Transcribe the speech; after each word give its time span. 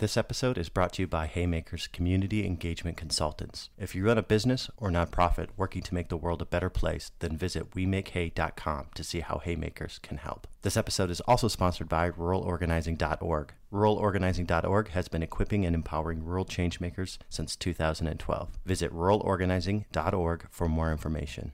This 0.00 0.16
episode 0.16 0.56
is 0.56 0.70
brought 0.70 0.94
to 0.94 1.02
you 1.02 1.06
by 1.06 1.26
Haymakers 1.26 1.86
Community 1.86 2.46
Engagement 2.46 2.96
Consultants. 2.96 3.68
If 3.76 3.94
you 3.94 4.06
run 4.06 4.16
a 4.16 4.22
business 4.22 4.70
or 4.78 4.88
nonprofit 4.88 5.48
working 5.58 5.82
to 5.82 5.92
make 5.92 6.08
the 6.08 6.16
world 6.16 6.40
a 6.40 6.46
better 6.46 6.70
place, 6.70 7.12
then 7.18 7.36
visit 7.36 7.72
WeMakeHay.com 7.72 8.86
to 8.94 9.04
see 9.04 9.20
how 9.20 9.42
Haymakers 9.44 9.98
can 9.98 10.16
help. 10.16 10.46
This 10.62 10.78
episode 10.78 11.10
is 11.10 11.20
also 11.20 11.48
sponsored 11.48 11.90
by 11.90 12.10
RuralOrganizing.org. 12.12 13.52
RuralOrganizing.org 13.70 14.88
has 14.88 15.08
been 15.08 15.22
equipping 15.22 15.66
and 15.66 15.74
empowering 15.74 16.24
rural 16.24 16.46
changemakers 16.46 17.18
since 17.28 17.54
2012. 17.54 18.48
Visit 18.64 18.94
RuralOrganizing.org 18.94 20.46
for 20.50 20.66
more 20.66 20.90
information. 20.90 21.52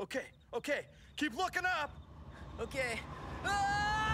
Okay, 0.00 0.26
okay, 0.52 0.86
keep 1.16 1.36
looking 1.36 1.66
up. 1.66 1.92
Okay. 2.60 2.98
Ah! 3.44 4.11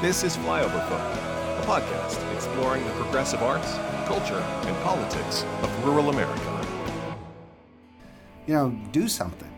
This 0.00 0.22
is 0.22 0.36
Flyover 0.36 0.88
Folk, 0.88 1.00
a 1.00 1.66
podcast 1.66 2.32
exploring 2.32 2.84
the 2.84 2.92
progressive 2.92 3.42
arts, 3.42 3.74
culture, 4.06 4.38
and 4.38 4.76
politics 4.84 5.44
of 5.60 5.84
rural 5.84 6.10
America. 6.10 6.64
You 8.46 8.54
know, 8.54 8.80
do 8.92 9.08
something. 9.08 9.52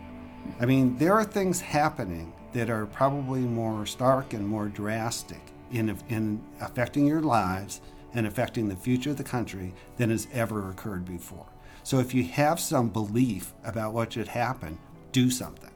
I 0.59 0.65
mean, 0.65 0.97
there 0.97 1.13
are 1.13 1.23
things 1.23 1.61
happening 1.61 2.33
that 2.53 2.71
are 2.71 2.87
probably 2.87 3.41
more 3.41 3.85
stark 3.85 4.33
and 4.33 4.47
more 4.47 4.67
drastic 4.67 5.41
in, 5.71 5.95
in 6.09 6.41
affecting 6.59 7.05
your 7.05 7.21
lives 7.21 7.79
and 8.15 8.25
affecting 8.25 8.67
the 8.67 8.75
future 8.75 9.11
of 9.11 9.17
the 9.17 9.23
country 9.23 9.75
than 9.97 10.09
has 10.09 10.27
ever 10.33 10.71
occurred 10.71 11.05
before. 11.05 11.45
So 11.83 11.99
if 11.99 12.15
you 12.15 12.23
have 12.23 12.59
some 12.59 12.89
belief 12.89 13.53
about 13.63 13.93
what 13.93 14.13
should 14.13 14.29
happen, 14.29 14.79
do 15.11 15.29
something. 15.29 15.70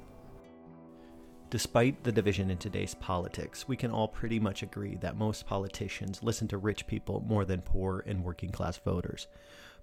Despite 1.52 2.04
the 2.04 2.12
division 2.12 2.50
in 2.50 2.58
today's 2.58 2.96
politics, 2.96 3.68
we 3.68 3.78
can 3.78 3.92
all 3.92 4.08
pretty 4.08 4.40
much 4.40 4.64
agree 4.64 4.96
that 4.96 5.16
most 5.16 5.46
politicians 5.46 6.24
listen 6.24 6.48
to 6.48 6.58
rich 6.58 6.88
people 6.88 7.24
more 7.28 7.46
than 7.46 7.62
poor 7.62 8.04
and 8.08 8.24
working 8.24 8.50
class 8.50 8.78
voters. 8.78 9.28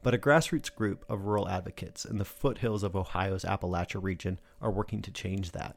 But 0.02 0.12
a 0.12 0.18
grassroots 0.18 0.74
group 0.74 1.04
of 1.08 1.24
rural 1.24 1.48
advocates 1.48 2.04
in 2.04 2.18
the 2.18 2.24
foothills 2.24 2.82
of 2.82 2.96
Ohio's 2.96 3.44
Appalachia 3.44 4.02
region 4.02 4.40
are 4.60 4.72
working 4.72 5.02
to 5.02 5.12
change 5.12 5.52
that. 5.52 5.76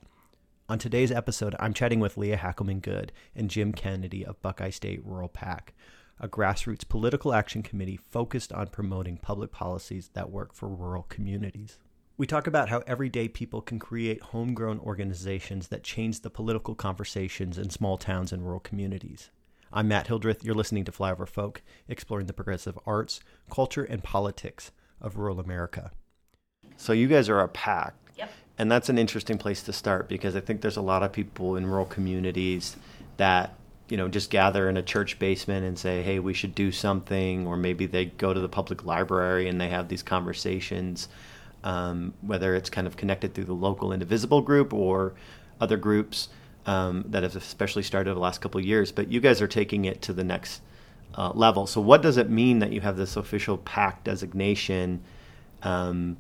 On 0.68 0.80
today's 0.80 1.12
episode, 1.12 1.56
I'm 1.60 1.76
chatting 1.76 2.00
with 2.00 2.18
Leah 2.18 2.38
Hackelman 2.38 2.82
Good 2.82 3.12
and 3.36 3.52
Jim 3.52 3.72
Kennedy 3.72 4.26
of 4.26 4.42
Buckeye 4.42 4.72
State 4.72 5.06
Rural 5.06 5.30
PAC, 5.30 5.76
a 6.20 6.28
grassroots 6.28 6.88
political 6.88 7.32
action 7.32 7.62
committee 7.62 7.98
focused 7.98 8.52
on 8.52 8.68
promoting 8.68 9.18
public 9.18 9.52
policies 9.52 10.10
that 10.14 10.32
work 10.32 10.56
for 10.56 10.68
rural 10.68 11.04
communities. 11.04 11.78
We 12.18 12.26
talk 12.26 12.48
about 12.48 12.70
how 12.70 12.82
everyday 12.88 13.28
people 13.28 13.62
can 13.62 13.78
create 13.78 14.22
homegrown 14.22 14.80
organizations 14.80 15.68
that 15.68 15.84
change 15.84 16.22
the 16.22 16.30
political 16.30 16.74
conversations 16.74 17.58
in 17.58 17.70
small 17.70 17.98
towns 17.98 18.32
and 18.32 18.42
rural 18.42 18.62
communities. 18.62 19.32
I'm 19.74 19.90
Matt 19.90 20.08
Hildreth. 20.08 20.42
You're 20.42 20.56
listening 20.56 20.86
to 20.86 20.94
Flyover 20.94 21.28
Folk, 21.28 21.62
exploring 21.90 22.28
the 22.28 22.34
progressive 22.34 22.80
arts, 22.86 23.20
culture, 23.52 23.84
and 23.84 24.02
politics 24.02 24.72
of 25.02 25.18
rural 25.18 25.42
America. 25.42 25.92
So, 26.78 26.94
you 26.94 27.10
guys 27.10 27.28
are 27.28 27.42
a 27.42 27.50
PAC. 27.50 27.94
Yep. 28.16 28.32
And 28.60 28.72
that's 28.72 28.88
an 28.88 28.98
interesting 28.98 29.38
place 29.38 29.62
to 29.64 29.74
start 29.74 30.08
because 30.08 30.38
I 30.38 30.40
think 30.40 30.62
there's 30.62 30.78
a 30.78 30.82
lot 30.82 31.04
of 31.04 31.12
people 31.12 31.58
in 31.58 31.66
rural 31.66 31.84
communities 31.84 32.78
that, 33.18 33.56
you 33.90 33.98
know, 33.98 34.08
just 34.08 34.30
gather 34.30 34.70
in 34.70 34.78
a 34.78 34.82
church 34.82 35.20
basement 35.20 35.66
and 35.66 35.78
say, 35.78 36.02
hey, 36.02 36.20
we 36.20 36.34
should 36.34 36.56
do 36.56 36.72
something. 36.72 37.46
Or 37.46 37.58
maybe 37.58 37.86
they 37.86 38.06
go 38.06 38.34
to 38.34 38.40
the 38.40 38.48
public 38.48 38.86
library 38.86 39.50
and 39.50 39.60
they 39.60 39.68
have 39.68 39.90
these 39.90 40.02
conversations 40.02 41.10
um, 41.66 42.14
whether 42.22 42.56
it's 42.56 42.70
kind 42.70 42.88
of 42.88 42.96
connected 42.96 43.34
through 43.34 43.44
the 43.44 43.54
local 43.54 43.92
indivisible 43.92 44.42
group 44.42 44.74
or 44.74 45.16
other 45.60 45.76
groups 45.76 46.30
um, 46.68 47.04
that 47.10 47.24
have 47.24 47.36
especially 47.36 47.84
started 47.84 48.16
the 48.16 48.20
last 48.20 48.40
couple 48.40 48.60
of 48.60 48.66
years. 48.66 48.92
But 48.92 49.12
you 49.12 49.20
guys 49.20 49.42
are 49.42 49.48
taking 49.48 49.86
it 49.86 50.02
to 50.04 50.14
the 50.14 50.24
next 50.24 50.62
uh, 51.16 51.32
level. 51.34 51.66
So, 51.68 51.82
what 51.82 52.02
does 52.02 52.18
it 52.18 52.30
mean 52.30 52.60
that 52.60 52.72
you 52.72 52.82
have 52.82 52.98
this 52.98 53.18
official 53.18 53.58
PAC 53.58 54.04
designation? 54.04 55.02
Um, 55.64 56.18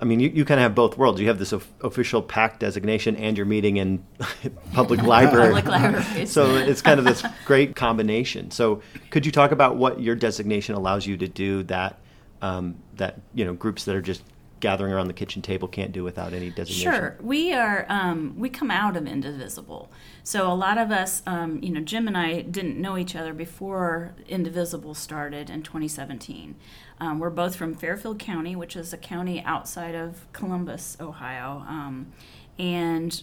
I 0.00 0.04
mean, 0.04 0.18
you, 0.18 0.30
you 0.30 0.44
kind 0.44 0.58
of 0.58 0.62
have 0.62 0.74
both 0.74 0.98
worlds. 0.98 1.20
You 1.20 1.28
have 1.28 1.38
this 1.38 1.52
of, 1.52 1.68
official 1.82 2.22
PAC 2.22 2.58
designation, 2.58 3.14
and 3.16 3.36
you're 3.36 3.46
meeting 3.46 3.76
in 3.76 4.04
public 4.72 5.02
library. 5.04 5.52
Public 5.52 5.66
libraries. 5.66 6.32
so 6.32 6.56
it's 6.56 6.80
kind 6.80 6.98
of 6.98 7.04
this 7.04 7.22
great 7.44 7.76
combination. 7.76 8.50
So, 8.50 8.80
could 9.10 9.26
you 9.26 9.32
talk 9.32 9.52
about 9.52 9.76
what 9.76 10.00
your 10.00 10.14
designation 10.14 10.74
allows 10.74 11.06
you 11.06 11.18
to 11.18 11.28
do 11.28 11.62
that 11.64 11.98
um, 12.40 12.76
that 12.96 13.20
you 13.34 13.44
know 13.44 13.52
groups 13.52 13.84
that 13.84 13.94
are 13.94 14.02
just 14.02 14.22
gathering 14.62 14.92
around 14.92 15.08
the 15.08 15.12
kitchen 15.12 15.42
table 15.42 15.68
can't 15.68 15.92
do 15.92 16.02
without 16.04 16.32
any 16.32 16.48
designation. 16.48 16.92
Sure, 16.92 17.18
we 17.20 17.52
are. 17.52 17.84
Um, 17.90 18.34
we 18.38 18.48
come 18.48 18.70
out 18.70 18.96
of 18.96 19.06
Indivisible, 19.06 19.90
so 20.22 20.50
a 20.50 20.54
lot 20.54 20.78
of 20.78 20.90
us, 20.90 21.22
um, 21.26 21.62
you 21.62 21.70
know, 21.70 21.80
Jim 21.80 22.08
and 22.08 22.16
I 22.16 22.40
didn't 22.40 22.80
know 22.80 22.96
each 22.96 23.14
other 23.14 23.34
before 23.34 24.14
Indivisible 24.28 24.94
started 24.94 25.50
in 25.50 25.62
2017. 25.62 26.54
Um, 27.00 27.18
we're 27.18 27.30
both 27.30 27.56
from 27.56 27.74
Fairfield 27.74 28.18
County, 28.18 28.56
which 28.56 28.76
is 28.76 28.92
a 28.92 28.96
county 28.96 29.42
outside 29.42 29.94
of 29.94 30.32
Columbus, 30.32 30.96
Ohio, 31.00 31.64
um, 31.68 32.12
and 32.58 33.22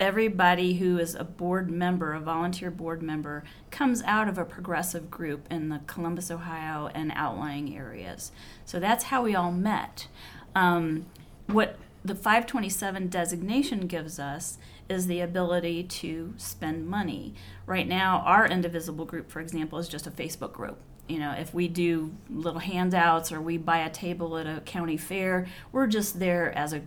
everybody 0.00 0.74
who 0.74 0.98
is 0.98 1.14
a 1.14 1.24
board 1.24 1.70
member, 1.70 2.14
a 2.14 2.20
volunteer 2.20 2.70
board 2.70 3.02
member, 3.02 3.44
comes 3.70 4.02
out 4.02 4.28
of 4.28 4.38
a 4.38 4.44
progressive 4.44 5.10
group 5.10 5.46
in 5.50 5.68
the 5.68 5.80
Columbus, 5.86 6.30
Ohio, 6.30 6.88
and 6.94 7.12
outlying 7.14 7.76
areas. 7.76 8.32
So 8.64 8.78
that's 8.78 9.04
how 9.04 9.22
we 9.22 9.34
all 9.34 9.52
met. 9.52 10.08
Um, 10.54 11.06
what 11.46 11.78
the 12.04 12.14
527 12.14 13.08
designation 13.08 13.86
gives 13.86 14.18
us 14.18 14.58
is 14.88 15.06
the 15.06 15.20
ability 15.20 15.82
to 15.82 16.34
spend 16.36 16.86
money. 16.86 17.34
Right 17.66 17.86
now, 17.86 18.22
our 18.24 18.46
indivisible 18.46 19.04
group, 19.04 19.30
for 19.30 19.40
example, 19.40 19.78
is 19.78 19.88
just 19.88 20.06
a 20.06 20.10
Facebook 20.10 20.52
group. 20.52 20.80
You 21.08 21.18
know, 21.18 21.32
if 21.32 21.54
we 21.54 21.68
do 21.68 22.14
little 22.28 22.60
handouts 22.60 23.32
or 23.32 23.40
we 23.40 23.56
buy 23.56 23.78
a 23.78 23.90
table 23.90 24.36
at 24.36 24.46
a 24.46 24.60
county 24.60 24.96
fair, 24.96 25.46
we're 25.72 25.86
just 25.86 26.18
there 26.18 26.56
as 26.56 26.72
a 26.72 26.82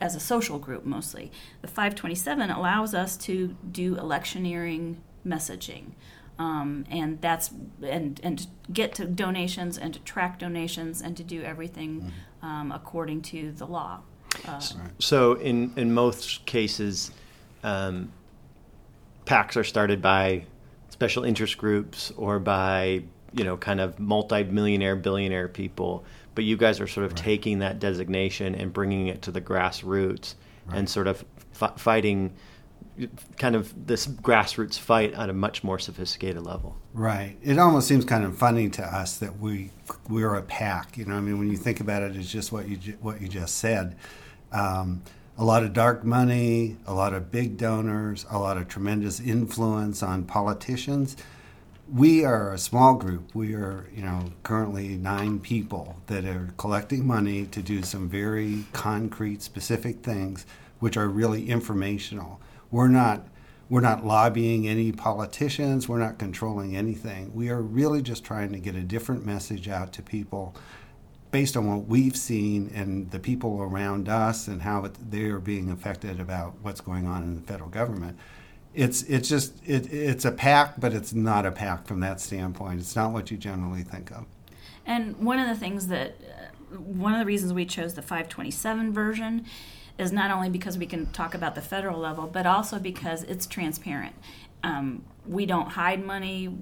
as 0.00 0.14
a 0.14 0.20
social 0.20 0.58
group 0.58 0.84
mostly. 0.84 1.30
The 1.62 1.68
527 1.68 2.50
allows 2.50 2.94
us 2.94 3.16
to 3.18 3.56
do 3.70 3.96
electioneering 3.96 5.02
messaging. 5.26 5.92
Um, 6.38 6.84
and 6.90 7.20
that's 7.22 7.50
and 7.82 8.20
and 8.22 8.46
get 8.70 8.94
to 8.96 9.06
donations 9.06 9.78
and 9.78 9.94
to 9.94 10.00
track 10.00 10.38
donations 10.38 11.00
and 11.00 11.16
to 11.16 11.24
do 11.24 11.42
everything 11.42 12.00
mm-hmm. 12.00 12.46
um, 12.46 12.72
according 12.72 13.22
to 13.22 13.52
the 13.52 13.66
law. 13.66 14.00
Uh, 14.46 14.60
so 14.98 15.34
in 15.34 15.72
in 15.76 15.94
most 15.94 16.44
cases, 16.44 17.10
um, 17.62 18.12
PACs 19.24 19.56
are 19.56 19.64
started 19.64 20.02
by 20.02 20.44
special 20.90 21.24
interest 21.24 21.56
groups 21.56 22.12
or 22.18 22.38
by 22.38 23.02
you 23.32 23.44
know 23.44 23.56
kind 23.56 23.80
of 23.80 23.98
multi-millionaire 23.98 24.96
billionaire 24.96 25.48
people 25.48 26.04
but 26.36 26.44
you 26.44 26.56
guys 26.56 26.78
are 26.80 26.86
sort 26.86 27.04
of 27.04 27.12
right. 27.12 27.18
taking 27.24 27.58
that 27.58 27.80
designation 27.80 28.54
and 28.54 28.72
bringing 28.72 29.08
it 29.08 29.22
to 29.22 29.32
the 29.32 29.40
grassroots 29.40 30.34
right. 30.66 30.78
and 30.78 30.88
sort 30.88 31.08
of 31.08 31.24
f- 31.60 31.80
fighting 31.80 32.36
kind 33.36 33.56
of 33.56 33.86
this 33.86 34.06
grassroots 34.06 34.78
fight 34.78 35.14
on 35.14 35.28
a 35.28 35.32
much 35.32 35.64
more 35.64 35.78
sophisticated 35.78 36.42
level. 36.42 36.76
Right. 36.94 37.36
It 37.42 37.58
almost 37.58 37.88
seems 37.88 38.04
kind 38.04 38.24
of 38.24 38.38
funny 38.38 38.70
to 38.70 38.82
us 38.82 39.18
that 39.18 39.38
we 39.40 39.70
we're 40.08 40.34
a 40.34 40.42
PAC. 40.42 40.96
You 40.96 41.06
know, 41.06 41.16
I 41.16 41.20
mean, 41.20 41.38
when 41.38 41.50
you 41.50 41.56
think 41.56 41.80
about 41.80 42.02
it, 42.02 42.14
it's 42.14 42.30
just 42.30 42.52
what 42.52 42.68
you 42.68 42.76
what 43.00 43.20
you 43.20 43.28
just 43.28 43.56
said. 43.56 43.96
Um, 44.52 45.02
a 45.38 45.44
lot 45.44 45.64
of 45.64 45.72
dark 45.72 46.04
money, 46.04 46.76
a 46.86 46.94
lot 46.94 47.12
of 47.12 47.30
big 47.30 47.58
donors, 47.58 48.24
a 48.30 48.38
lot 48.38 48.56
of 48.56 48.68
tremendous 48.68 49.20
influence 49.20 50.02
on 50.02 50.24
politicians 50.24 51.16
we 51.92 52.24
are 52.24 52.52
a 52.52 52.58
small 52.58 52.94
group. 52.94 53.34
We 53.34 53.54
are, 53.54 53.86
you 53.94 54.02
know, 54.02 54.32
currently 54.42 54.96
nine 54.96 55.38
people 55.38 55.96
that 56.06 56.24
are 56.24 56.52
collecting 56.56 57.06
money 57.06 57.46
to 57.46 57.62
do 57.62 57.82
some 57.82 58.08
very 58.08 58.64
concrete, 58.72 59.42
specific 59.42 60.02
things, 60.02 60.46
which 60.80 60.96
are 60.96 61.08
really 61.08 61.48
informational. 61.48 62.40
We're 62.70 62.88
not 62.88 63.28
we're 63.68 63.80
not 63.80 64.06
lobbying 64.06 64.68
any 64.68 64.92
politicians. 64.92 65.88
We're 65.88 65.98
not 65.98 66.18
controlling 66.18 66.76
anything. 66.76 67.32
We 67.34 67.50
are 67.50 67.60
really 67.60 68.00
just 68.00 68.22
trying 68.22 68.52
to 68.52 68.60
get 68.60 68.76
a 68.76 68.82
different 68.82 69.26
message 69.26 69.68
out 69.68 69.92
to 69.94 70.02
people 70.02 70.54
based 71.32 71.56
on 71.56 71.66
what 71.66 71.88
we've 71.88 72.16
seen 72.16 72.70
and 72.74 73.10
the 73.10 73.18
people 73.18 73.60
around 73.60 74.08
us 74.08 74.46
and 74.46 74.62
how 74.62 74.88
they 75.10 75.24
are 75.24 75.40
being 75.40 75.70
affected 75.70 76.20
about 76.20 76.54
what's 76.62 76.80
going 76.80 77.08
on 77.08 77.24
in 77.24 77.34
the 77.34 77.40
federal 77.40 77.68
government 77.68 78.16
it's 78.76 79.02
it's 79.04 79.28
just 79.28 79.54
it, 79.66 79.92
it's 79.92 80.24
a 80.24 80.30
PAC, 80.30 80.78
but 80.78 80.92
it's 80.92 81.14
not 81.14 81.46
a 81.46 81.50
PAC 81.50 81.86
from 81.86 82.00
that 82.00 82.20
standpoint. 82.20 82.78
It's 82.78 82.94
not 82.94 83.10
what 83.10 83.30
you 83.30 83.38
generally 83.38 83.82
think 83.82 84.12
of. 84.12 84.26
And 84.84 85.16
one 85.16 85.38
of 85.38 85.48
the 85.48 85.56
things 85.56 85.88
that 85.88 86.16
uh, 86.20 86.76
one 86.76 87.14
of 87.14 87.18
the 87.18 87.24
reasons 87.24 87.52
we 87.52 87.64
chose 87.64 87.94
the 87.94 88.02
527 88.02 88.92
version 88.92 89.46
is 89.98 90.12
not 90.12 90.30
only 90.30 90.50
because 90.50 90.76
we 90.76 90.84
can 90.84 91.06
talk 91.06 91.34
about 91.34 91.54
the 91.54 91.62
federal 91.62 91.98
level, 91.98 92.26
but 92.26 92.44
also 92.44 92.78
because 92.78 93.22
it's 93.22 93.46
transparent. 93.46 94.14
Um, 94.62 95.04
we 95.26 95.46
don't 95.46 95.68
hide 95.68 96.04
money. 96.04 96.56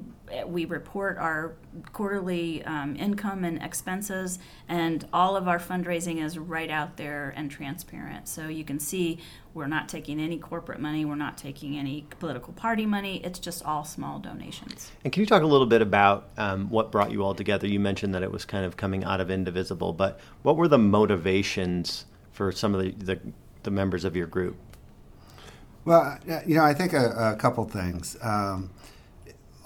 We 0.46 0.64
report 0.64 1.18
our 1.18 1.54
quarterly 1.92 2.64
um, 2.64 2.96
income 2.96 3.44
and 3.44 3.62
expenses, 3.62 4.38
and 4.68 5.06
all 5.12 5.36
of 5.36 5.46
our 5.46 5.58
fundraising 5.58 6.24
is 6.24 6.38
right 6.38 6.70
out 6.70 6.96
there 6.96 7.32
and 7.36 7.50
transparent. 7.50 8.26
So 8.26 8.48
you 8.48 8.64
can 8.64 8.80
see 8.80 9.18
we're 9.52 9.66
not 9.66 9.88
taking 9.88 10.18
any 10.18 10.38
corporate 10.38 10.80
money, 10.80 11.04
we're 11.04 11.14
not 11.14 11.36
taking 11.36 11.76
any 11.76 12.06
political 12.18 12.54
party 12.54 12.86
money. 12.86 13.20
It's 13.22 13.38
just 13.38 13.64
all 13.64 13.84
small 13.84 14.18
donations. 14.18 14.90
And 15.04 15.12
can 15.12 15.20
you 15.20 15.26
talk 15.26 15.42
a 15.42 15.46
little 15.46 15.66
bit 15.66 15.82
about 15.82 16.30
um, 16.38 16.70
what 16.70 16.90
brought 16.90 17.12
you 17.12 17.22
all 17.22 17.34
together? 17.34 17.68
You 17.68 17.78
mentioned 17.78 18.14
that 18.14 18.22
it 18.22 18.32
was 18.32 18.44
kind 18.46 18.64
of 18.64 18.76
coming 18.76 19.04
out 19.04 19.20
of 19.20 19.30
Indivisible, 19.30 19.92
but 19.92 20.18
what 20.42 20.56
were 20.56 20.68
the 20.68 20.78
motivations 20.78 22.06
for 22.32 22.50
some 22.50 22.74
of 22.74 22.80
the, 22.80 22.92
the, 22.92 23.20
the 23.62 23.70
members 23.70 24.04
of 24.04 24.16
your 24.16 24.26
group? 24.26 24.56
Well, 25.84 26.18
you 26.46 26.54
know, 26.54 26.64
I 26.64 26.72
think 26.72 26.94
a, 26.94 27.32
a 27.34 27.36
couple 27.36 27.64
things. 27.64 28.16
Um, 28.22 28.70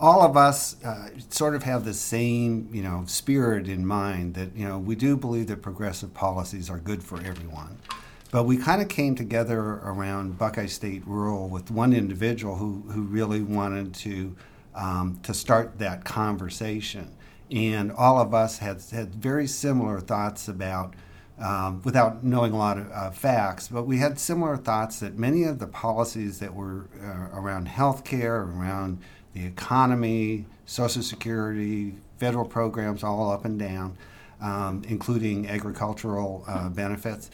all 0.00 0.22
of 0.22 0.36
us 0.36 0.82
uh, 0.84 1.10
sort 1.28 1.54
of 1.54 1.64
have 1.64 1.84
the 1.84 1.94
same, 1.94 2.68
you 2.72 2.82
know, 2.82 3.04
spirit 3.06 3.68
in 3.68 3.84
mind 3.86 4.34
that 4.34 4.54
you 4.54 4.66
know 4.66 4.78
we 4.78 4.94
do 4.94 5.16
believe 5.16 5.48
that 5.48 5.62
progressive 5.62 6.14
policies 6.14 6.70
are 6.70 6.78
good 6.78 7.02
for 7.02 7.20
everyone. 7.22 7.78
But 8.30 8.44
we 8.44 8.58
kind 8.58 8.82
of 8.82 8.88
came 8.88 9.14
together 9.14 9.58
around 9.58 10.38
Buckeye 10.38 10.66
State 10.66 11.02
Rural 11.06 11.48
with 11.48 11.70
one 11.70 11.94
individual 11.94 12.56
who, 12.56 12.82
who 12.90 13.02
really 13.02 13.40
wanted 13.40 13.94
to 13.94 14.36
um, 14.74 15.18
to 15.22 15.32
start 15.32 15.78
that 15.78 16.04
conversation, 16.04 17.10
and 17.50 17.90
all 17.90 18.20
of 18.20 18.34
us 18.34 18.58
had 18.58 18.82
had 18.92 19.14
very 19.14 19.46
similar 19.46 20.00
thoughts 20.00 20.48
about. 20.48 20.94
Um, 21.40 21.82
without 21.84 22.24
knowing 22.24 22.52
a 22.52 22.58
lot 22.58 22.78
of 22.78 22.90
uh, 22.92 23.10
facts, 23.12 23.68
but 23.68 23.84
we 23.84 23.98
had 23.98 24.18
similar 24.18 24.56
thoughts 24.56 24.98
that 24.98 25.16
many 25.16 25.44
of 25.44 25.60
the 25.60 25.68
policies 25.68 26.40
that 26.40 26.52
were 26.52 26.88
uh, 27.00 27.28
around 27.32 27.68
healthcare, 27.68 28.44
around 28.44 28.98
the 29.34 29.46
economy, 29.46 30.46
Social 30.66 31.00
Security, 31.00 31.94
federal 32.18 32.44
programs 32.44 33.04
all 33.04 33.30
up 33.30 33.44
and 33.44 33.56
down, 33.56 33.96
um, 34.40 34.82
including 34.88 35.48
agricultural 35.48 36.44
uh, 36.48 36.68
benefits. 36.68 37.30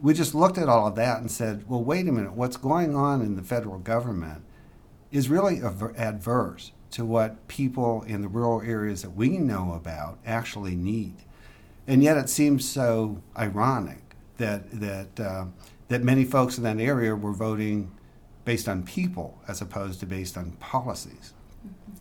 We 0.00 0.14
just 0.14 0.34
looked 0.34 0.58
at 0.58 0.68
all 0.68 0.86
of 0.86 0.94
that 0.94 1.18
and 1.18 1.28
said, 1.28 1.68
well, 1.68 1.82
wait 1.82 2.06
a 2.06 2.12
minute, 2.12 2.34
what's 2.34 2.56
going 2.56 2.94
on 2.94 3.22
in 3.22 3.34
the 3.34 3.42
federal 3.42 3.78
government 3.78 4.42
is 5.10 5.28
really 5.28 5.60
adverse 5.96 6.72
to 6.92 7.04
what 7.04 7.48
people 7.48 8.02
in 8.02 8.22
the 8.22 8.28
rural 8.28 8.62
areas 8.62 9.02
that 9.02 9.10
we 9.10 9.38
know 9.38 9.72
about 9.72 10.18
actually 10.24 10.76
need. 10.76 11.16
And 11.86 12.02
yet 12.02 12.16
it 12.16 12.28
seems 12.28 12.68
so 12.68 13.22
ironic 13.38 14.16
that, 14.38 14.70
that, 14.80 15.20
uh, 15.20 15.46
that 15.88 16.02
many 16.02 16.24
folks 16.24 16.58
in 16.58 16.64
that 16.64 16.78
area 16.78 17.14
were 17.14 17.32
voting 17.32 17.92
based 18.44 18.68
on 18.68 18.82
people 18.82 19.40
as 19.48 19.60
opposed 19.60 20.00
to 20.00 20.06
based 20.06 20.36
on 20.36 20.52
policies. 20.52 21.32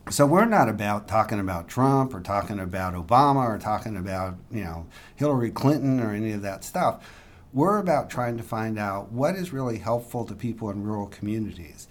So 0.09 0.25
we're 0.27 0.45
not 0.45 0.69
about 0.69 1.07
talking 1.07 1.39
about 1.39 1.67
Trump 1.67 2.13
or 2.13 2.21
talking 2.21 2.59
about 2.59 2.93
Obama 2.93 3.47
or 3.47 3.57
talking 3.57 3.97
about, 3.97 4.35
you 4.51 4.63
know, 4.63 4.85
Hillary 5.15 5.49
Clinton 5.49 5.99
or 5.99 6.11
any 6.11 6.31
of 6.31 6.43
that 6.43 6.63
stuff. 6.63 7.03
We're 7.51 7.79
about 7.79 8.09
trying 8.09 8.37
to 8.37 8.43
find 8.43 8.77
out 8.77 9.11
what 9.11 9.35
is 9.35 9.51
really 9.51 9.79
helpful 9.79 10.25
to 10.25 10.35
people 10.35 10.69
in 10.69 10.83
rural 10.83 11.07
communities 11.07 11.87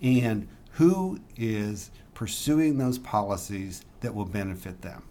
and 0.00 0.48
who 0.72 1.20
is 1.36 1.90
pursuing 2.14 2.78
those 2.78 2.98
policies 2.98 3.84
that 4.00 4.14
will 4.14 4.24
benefit 4.24 4.80
them. 4.80 5.02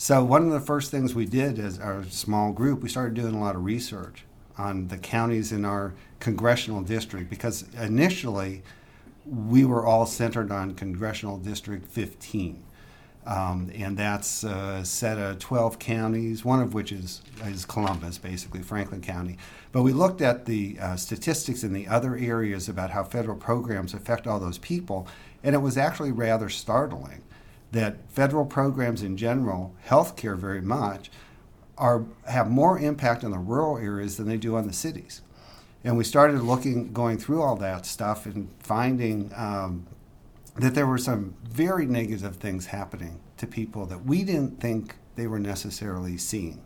So 0.00 0.24
one 0.24 0.46
of 0.46 0.50
the 0.50 0.60
first 0.60 0.90
things 0.90 1.14
we 1.14 1.26
did 1.26 1.58
as 1.58 1.78
our 1.78 2.04
small 2.04 2.52
group, 2.52 2.80
we 2.80 2.88
started 2.88 3.12
doing 3.12 3.34
a 3.34 3.38
lot 3.38 3.54
of 3.54 3.66
research 3.66 4.24
on 4.56 4.88
the 4.88 4.96
counties 4.96 5.52
in 5.52 5.66
our 5.66 5.92
congressional 6.20 6.80
district 6.80 7.28
because 7.28 7.66
initially 7.78 8.62
we 9.26 9.66
were 9.66 9.84
all 9.84 10.06
centered 10.06 10.50
on 10.50 10.74
congressional 10.74 11.36
district 11.36 11.86
15. 11.86 12.64
Um, 13.26 13.70
and 13.74 13.94
that's 13.94 14.42
a 14.42 14.82
set 14.86 15.18
of 15.18 15.38
12 15.38 15.78
counties, 15.78 16.46
one 16.46 16.62
of 16.62 16.72
which 16.72 16.92
is, 16.92 17.20
is 17.44 17.66
Columbus, 17.66 18.16
basically, 18.16 18.62
Franklin 18.62 19.02
County. 19.02 19.36
But 19.70 19.82
we 19.82 19.92
looked 19.92 20.22
at 20.22 20.46
the 20.46 20.78
uh, 20.80 20.96
statistics 20.96 21.62
in 21.62 21.74
the 21.74 21.86
other 21.86 22.16
areas 22.16 22.70
about 22.70 22.88
how 22.88 23.04
federal 23.04 23.36
programs 23.36 23.92
affect 23.92 24.26
all 24.26 24.40
those 24.40 24.56
people, 24.56 25.06
and 25.44 25.54
it 25.54 25.58
was 25.58 25.76
actually 25.76 26.10
rather 26.10 26.48
startling 26.48 27.20
that 27.72 28.10
federal 28.10 28.44
programs 28.44 29.02
in 29.02 29.16
general, 29.16 29.74
healthcare 29.86 30.36
very 30.36 30.60
much, 30.60 31.10
are 31.78 32.04
have 32.26 32.50
more 32.50 32.78
impact 32.78 33.24
on 33.24 33.30
the 33.30 33.38
rural 33.38 33.78
areas 33.78 34.16
than 34.16 34.28
they 34.28 34.36
do 34.36 34.56
on 34.56 34.66
the 34.66 34.72
cities. 34.72 35.22
And 35.82 35.96
we 35.96 36.04
started 36.04 36.42
looking, 36.42 36.92
going 36.92 37.16
through 37.16 37.42
all 37.42 37.56
that 37.56 37.86
stuff, 37.86 38.26
and 38.26 38.50
finding 38.58 39.32
um, 39.34 39.86
that 40.56 40.74
there 40.74 40.86
were 40.86 40.98
some 40.98 41.34
very 41.42 41.86
negative 41.86 42.36
things 42.36 42.66
happening 42.66 43.20
to 43.38 43.46
people 43.46 43.86
that 43.86 44.04
we 44.04 44.22
didn't 44.22 44.60
think 44.60 44.96
they 45.16 45.26
were 45.26 45.38
necessarily 45.38 46.18
seeing. 46.18 46.62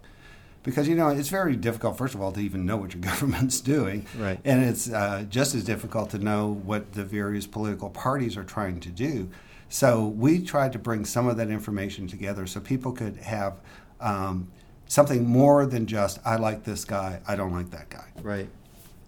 Because 0.64 0.88
you 0.88 0.96
know 0.96 1.08
it's 1.08 1.28
very 1.28 1.56
difficult, 1.56 1.98
first 1.98 2.14
of 2.14 2.22
all, 2.22 2.32
to 2.32 2.40
even 2.40 2.64
know 2.66 2.76
what 2.76 2.94
your 2.94 3.02
government's 3.10 3.60
doing, 3.60 4.06
right. 4.18 4.40
and 4.44 4.64
it's 4.64 4.90
uh, 4.90 5.24
just 5.28 5.54
as 5.54 5.62
difficult 5.62 6.10
to 6.10 6.18
know 6.18 6.48
what 6.64 6.94
the 6.94 7.04
various 7.04 7.46
political 7.46 7.90
parties 7.90 8.36
are 8.36 8.44
trying 8.44 8.80
to 8.80 8.88
do. 8.88 9.30
So 9.74 10.06
we 10.06 10.38
tried 10.40 10.72
to 10.74 10.78
bring 10.78 11.04
some 11.04 11.26
of 11.26 11.36
that 11.38 11.50
information 11.50 12.06
together 12.06 12.46
so 12.46 12.60
people 12.60 12.92
could 12.92 13.16
have 13.16 13.60
um, 14.00 14.52
something 14.86 15.26
more 15.26 15.66
than 15.66 15.88
just 15.88 16.20
I 16.24 16.36
like 16.36 16.62
this 16.62 16.84
guy, 16.84 17.20
I 17.26 17.34
don't 17.34 17.52
like 17.52 17.70
that 17.70 17.90
guy. 17.90 18.06
Right. 18.22 18.48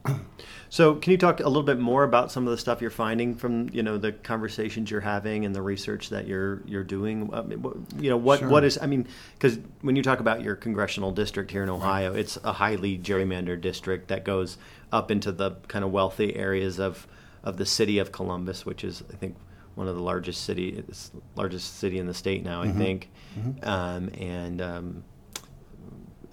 So, 0.68 0.96
can 0.96 1.12
you 1.12 1.16
talk 1.16 1.38
a 1.38 1.46
little 1.46 1.62
bit 1.62 1.78
more 1.78 2.02
about 2.02 2.32
some 2.32 2.44
of 2.44 2.50
the 2.50 2.58
stuff 2.58 2.82
you're 2.82 2.90
finding 2.90 3.36
from 3.36 3.70
you 3.72 3.84
know 3.84 3.98
the 3.98 4.10
conversations 4.10 4.90
you're 4.90 5.00
having 5.00 5.44
and 5.44 5.54
the 5.54 5.62
research 5.62 6.10
that 6.10 6.26
you're 6.26 6.60
you're 6.66 6.82
doing? 6.82 7.30
I 7.32 7.42
mean, 7.42 7.86
you 8.00 8.10
know, 8.10 8.16
what 8.16 8.40
Sure. 8.40 8.48
what 8.48 8.64
is? 8.64 8.76
I 8.82 8.86
mean, 8.86 9.06
because 9.34 9.60
when 9.82 9.94
you 9.94 10.02
talk 10.02 10.18
about 10.18 10.42
your 10.42 10.56
congressional 10.56 11.12
district 11.12 11.52
here 11.52 11.62
in 11.62 11.70
Ohio, 11.70 12.14
it's 12.14 12.36
a 12.42 12.52
highly 12.52 12.98
gerrymandered 12.98 13.60
district 13.60 14.08
that 14.08 14.24
goes 14.24 14.58
up 14.90 15.12
into 15.12 15.30
the 15.30 15.52
kind 15.68 15.84
of 15.84 15.92
wealthy 15.92 16.34
areas 16.34 16.80
of 16.80 17.06
of 17.44 17.58
the 17.58 17.64
city 17.64 18.00
of 18.00 18.10
Columbus, 18.10 18.66
which 18.66 18.82
is 18.82 19.04
I 19.12 19.16
think 19.16 19.36
one 19.76 19.86
of 19.88 19.94
the 19.94 20.02
largest 20.02 20.42
city 20.44 20.82
largest 21.36 21.78
city 21.78 21.98
in 21.98 22.06
the 22.06 22.14
state 22.14 22.42
now. 22.42 22.62
I 22.62 22.72
think, 22.72 23.10
um, 23.62 24.08
and 24.18 24.60
um, 24.60 25.04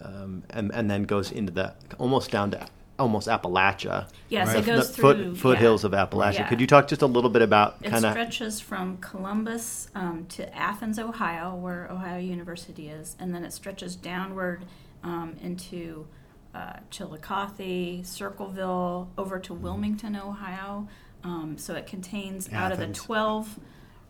um, 0.01 0.43
and 0.49 0.73
and 0.73 0.89
then 0.89 1.03
goes 1.03 1.31
into 1.31 1.51
the 1.51 1.75
almost 1.99 2.31
down 2.31 2.51
to 2.51 2.67
almost 2.99 3.27
Appalachia. 3.27 4.07
Yes, 4.29 4.47
Right. 4.47 4.57
it 4.57 4.65
goes 4.65 4.87
the 4.87 4.93
through 4.93 5.35
foot, 5.35 5.37
foothills 5.37 5.83
yeah. 5.83 5.87
of 5.99 6.09
Appalachia. 6.09 6.33
Yeah. 6.39 6.47
Could 6.47 6.61
you 6.61 6.67
talk 6.67 6.87
just 6.87 7.01
a 7.01 7.07
little 7.07 7.29
bit 7.29 7.41
about 7.41 7.81
kind 7.83 8.05
of 8.05 8.11
stretches 8.11 8.59
from 8.59 8.97
Columbus 8.97 9.89
um, 9.95 10.25
to 10.29 10.55
Athens, 10.55 10.97
Ohio, 10.99 11.55
where 11.55 11.87
Ohio 11.91 12.19
University 12.19 12.89
is, 12.89 13.15
and 13.19 13.33
then 13.33 13.43
it 13.43 13.51
stretches 13.51 13.95
downward 13.95 14.65
um, 15.03 15.35
into 15.41 16.07
uh, 16.53 16.77
Chillicothe, 16.91 18.05
Circleville, 18.05 19.09
over 19.17 19.39
to 19.39 19.53
Wilmington, 19.53 20.15
Ohio. 20.15 20.87
Um, 21.23 21.57
so 21.57 21.75
it 21.75 21.87
contains 21.87 22.51
out 22.51 22.71
of 22.71 22.79
the 22.79 22.87
twelve 22.87 23.59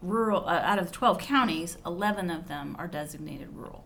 rural, 0.02 0.48
uh, 0.48 0.60
out 0.64 0.80
of 0.80 0.88
the 0.88 0.92
twelve 0.92 1.20
counties, 1.20 1.78
eleven 1.86 2.30
of 2.32 2.48
them 2.48 2.76
are 2.80 2.88
designated 2.88 3.50
rural. 3.56 3.86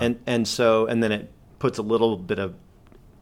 and 0.00 0.20
and 0.26 0.46
so 0.46 0.86
and 0.86 1.02
then 1.02 1.10
it 1.12 1.32
puts 1.58 1.78
a 1.78 1.82
little 1.82 2.16
bit 2.16 2.38
of 2.38 2.54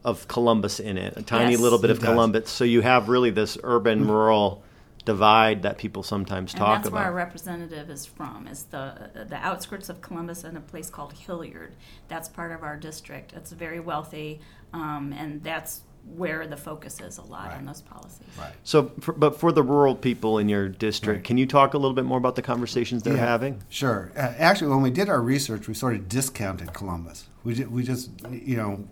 of 0.03 0.27
Columbus 0.27 0.79
in 0.79 0.97
it, 0.97 1.17
a 1.17 1.21
tiny 1.21 1.51
Yes. 1.53 1.59
little 1.61 1.79
bit 1.79 1.89
of 1.89 1.97
does. 1.97 2.03
Mm-hmm. 2.05 2.13
Columbus. 2.13 2.49
So 2.49 2.63
you 2.63 2.81
have 2.81 3.09
really 3.09 3.29
this 3.31 3.57
urban 3.63 4.07
rural 4.07 4.63
divide 5.05 5.63
that 5.63 5.77
people 5.77 6.03
sometimes 6.03 6.53
And 6.53 6.59
talk 6.59 6.83
that's 6.83 6.93
where 6.93 7.03
our 7.03 7.13
representative 7.13 7.89
is 7.89 8.05
from, 8.05 8.47
is 8.47 8.63
the 8.65 9.25
the 9.29 9.37
outskirts 9.37 9.89
of 9.89 10.01
Columbus 10.01 10.43
in 10.43 10.57
a 10.57 10.61
place 10.61 10.89
called 10.89 11.13
Hilliard. 11.13 11.73
That's 12.09 12.27
part 12.29 12.51
of 12.51 12.63
our 12.63 12.75
district. 12.77 13.33
It's 13.33 13.51
very 13.51 13.79
wealthy, 13.79 14.41
um, 14.73 15.13
and 15.17 15.41
that's 15.43 15.81
where 16.15 16.47
the 16.47 16.57
focus 16.57 16.99
is 17.01 17.17
a 17.17 17.21
lot 17.21 17.51
on 17.53 17.65
those 17.65 17.81
policies. 17.81 18.19
Right. 18.39 18.53
So, 18.63 18.91
for, 19.01 19.13
but 19.13 19.39
for 19.39 19.51
the 19.51 19.61
rural 19.63 19.93
people 19.95 20.37
in 20.39 20.47
your 20.49 20.69
district, 20.69 21.17
Right. 21.17 21.23
can 21.23 21.37
you 21.37 21.45
talk 21.45 21.73
a 21.73 21.77
little 21.77 21.93
bit 21.95 22.05
more 22.05 22.17
about 22.17 22.35
the 22.35 22.41
conversations 22.41 23.03
they're 23.03 23.15
Yeah, 23.15 23.25
having? 23.25 23.61
Sure. 23.69 24.11
Uh, 24.15 24.19
actually, 24.37 24.69
when 24.69 24.81
we 24.81 24.89
did 24.89 25.09
our 25.09 25.21
research, 25.21 25.67
we 25.67 25.73
sort 25.73 25.95
of 25.95 26.07
discounted 26.09 26.73
Columbus. 26.73 27.27
We, 27.43 27.55
ju- 27.55 27.69
we 27.69 27.83
just, 27.83 28.09
you 28.31 28.55
know, 28.57 28.87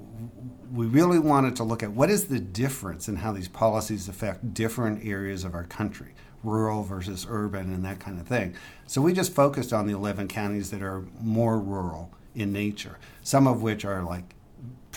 we 0.73 0.85
really 0.87 1.19
wanted 1.19 1.55
to 1.57 1.63
look 1.63 1.83
at 1.83 1.91
what 1.91 2.09
is 2.09 2.25
the 2.25 2.39
difference 2.39 3.07
in 3.07 3.15
how 3.17 3.31
these 3.31 3.47
policies 3.47 4.07
affect 4.09 4.53
different 4.53 5.05
areas 5.05 5.43
of 5.45 5.55
our 5.55 5.63
country, 5.63 6.13
rural 6.43 6.83
versus 6.83 7.25
urban, 7.29 7.73
and 7.73 7.83
that 7.85 7.99
kind 7.99 8.19
of 8.19 8.27
thing. 8.27 8.53
So 8.87 9.01
we 9.01 9.13
just 9.13 9.33
focused 9.33 9.71
on 9.73 9.87
the 9.87 9.93
11 9.93 10.27
counties 10.27 10.69
that 10.71 10.81
are 10.83 11.05
more 11.21 11.59
rural 11.59 12.11
in 12.35 12.51
nature, 12.51 12.97
some 13.23 13.47
of 13.47 13.61
which 13.61 13.85
are 13.85 14.03
like 14.03 14.34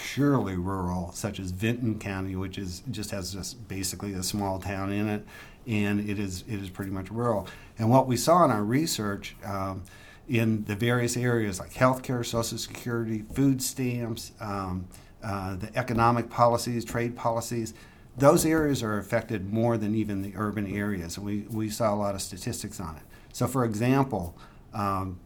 purely 0.00 0.56
rural, 0.56 1.12
such 1.12 1.40
as 1.40 1.50
Vinton 1.50 1.98
County, 1.98 2.36
which 2.36 2.58
is 2.58 2.82
just 2.90 3.10
has 3.10 3.32
just 3.32 3.66
basically 3.68 4.14
a 4.14 4.22
small 4.22 4.58
town 4.58 4.92
in 4.92 5.08
it, 5.08 5.24
and 5.66 6.08
it 6.08 6.18
is 6.18 6.44
it 6.48 6.60
is 6.60 6.70
pretty 6.70 6.90
much 6.90 7.10
rural. 7.10 7.46
And 7.78 7.90
what 7.90 8.06
we 8.06 8.16
saw 8.16 8.44
in 8.44 8.50
our 8.50 8.64
research 8.64 9.36
um, 9.44 9.82
in 10.28 10.64
the 10.64 10.74
various 10.74 11.16
areas 11.16 11.58
like 11.58 11.72
healthcare, 11.72 12.24
Social 12.24 12.58
Security, 12.58 13.24
food 13.32 13.62
stamps, 13.62 14.32
um, 14.40 14.86
uh, 15.22 15.56
the 15.56 15.76
economic 15.76 16.30
policies, 16.30 16.84
trade 16.84 17.16
policies, 17.16 17.74
those 18.16 18.44
areas 18.44 18.82
are 18.82 18.98
affected 18.98 19.52
more 19.52 19.76
than 19.76 19.94
even 19.94 20.22
the 20.22 20.32
urban 20.36 20.66
areas, 20.66 21.16
and 21.16 21.24
we, 21.24 21.40
we 21.50 21.70
saw 21.70 21.94
a 21.94 21.96
lot 21.96 22.14
of 22.14 22.22
statistics 22.22 22.80
on 22.80 22.96
it. 22.96 23.02
So, 23.32 23.46
for 23.46 23.64
example, 23.64 24.36
um, 24.74 25.20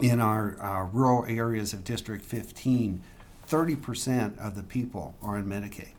in 0.00 0.20
our, 0.20 0.56
our 0.60 0.86
rural 0.86 1.24
areas 1.26 1.72
of 1.72 1.84
District 1.84 2.24
15, 2.24 3.02
30% 3.48 4.38
of 4.38 4.54
the 4.54 4.62
people 4.62 5.14
are 5.22 5.36
on 5.36 5.46
Medicaid. 5.46 5.92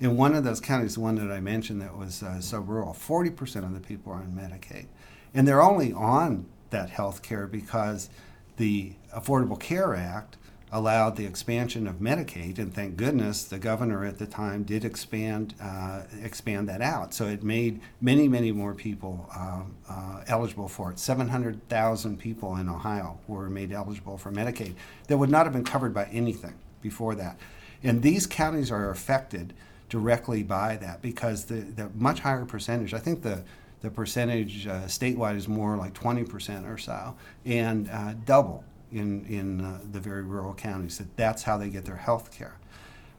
In 0.00 0.16
one 0.16 0.34
of 0.34 0.44
those 0.44 0.60
counties, 0.60 0.94
the 0.94 1.00
one 1.00 1.14
that 1.16 1.32
I 1.32 1.40
mentioned 1.40 1.80
that 1.80 1.96
was 1.96 2.22
uh, 2.22 2.40
so 2.40 2.58
rural, 2.58 2.92
40% 2.92 3.64
of 3.64 3.74
the 3.74 3.80
people 3.80 4.12
are 4.12 4.16
on 4.16 4.32
Medicaid. 4.32 4.86
And 5.32 5.46
they're 5.46 5.62
only 5.62 5.92
on 5.92 6.46
that 6.70 6.90
health 6.90 7.22
care 7.22 7.46
because 7.46 8.10
the 8.56 8.92
Affordable 9.14 9.58
Care 9.58 9.94
Act 9.94 10.36
allowed 10.74 11.14
the 11.16 11.24
expansion 11.24 11.86
of 11.86 11.96
Medicaid, 11.96 12.58
and 12.58 12.74
thank 12.74 12.96
goodness 12.96 13.44
the 13.44 13.58
governor 13.58 14.04
at 14.04 14.18
the 14.18 14.26
time 14.26 14.64
did 14.64 14.84
expand 14.84 15.54
uh, 15.60 16.02
expand 16.20 16.68
that 16.68 16.82
out. 16.82 17.14
So 17.14 17.26
it 17.26 17.44
made 17.44 17.80
many, 18.00 18.26
many 18.26 18.50
more 18.50 18.74
people 18.74 19.30
uh, 19.34 19.62
uh, 19.88 20.24
eligible 20.26 20.66
for 20.66 20.90
it. 20.90 20.98
Seven 20.98 21.28
hundred 21.28 21.68
thousand 21.68 22.18
people 22.18 22.56
in 22.56 22.68
Ohio 22.68 23.20
were 23.28 23.48
made 23.48 23.70
eligible 23.70 24.18
for 24.18 24.32
Medicaid 24.32 24.74
that 25.06 25.16
would 25.16 25.30
not 25.30 25.46
have 25.46 25.52
been 25.52 25.64
covered 25.64 25.94
by 25.94 26.06
anything 26.06 26.54
before 26.84 27.16
that, 27.16 27.40
and 27.82 28.02
these 28.02 28.28
counties 28.28 28.70
are 28.70 28.90
affected 28.90 29.52
directly 29.88 30.44
by 30.44 30.76
that 30.76 31.02
because 31.02 31.46
the, 31.46 31.56
the 31.56 31.90
much 31.96 32.20
higher 32.20 32.44
percentage. 32.44 32.94
I 32.94 33.00
think 33.00 33.22
the 33.22 33.42
the 33.80 33.90
percentage 33.90 34.66
uh, 34.66 34.84
statewide 34.84 35.36
is 35.36 35.46
more 35.46 35.76
like 35.76 35.92
20% 35.92 36.66
or 36.66 36.78
so, 36.78 37.14
and 37.44 37.90
uh, 37.90 38.14
double 38.24 38.64
in, 38.90 39.26
in 39.26 39.60
uh, 39.60 39.80
the 39.92 40.00
very 40.00 40.22
rural 40.22 40.54
counties, 40.54 40.96
that 40.96 41.14
that's 41.16 41.42
how 41.42 41.58
they 41.58 41.68
get 41.68 41.84
their 41.84 41.96
health 41.96 42.32
care. 42.32 42.56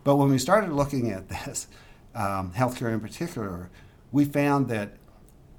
But 0.04 0.16
when 0.16 0.30
we 0.30 0.40
started 0.40 0.72
looking 0.72 1.12
at 1.12 1.30
this, 1.30 1.68
um, 2.16 2.52
healthcare 2.52 2.92
in 2.92 3.00
particular, 3.00 3.70
we 4.12 4.26
found 4.26 4.70
that 4.70 4.94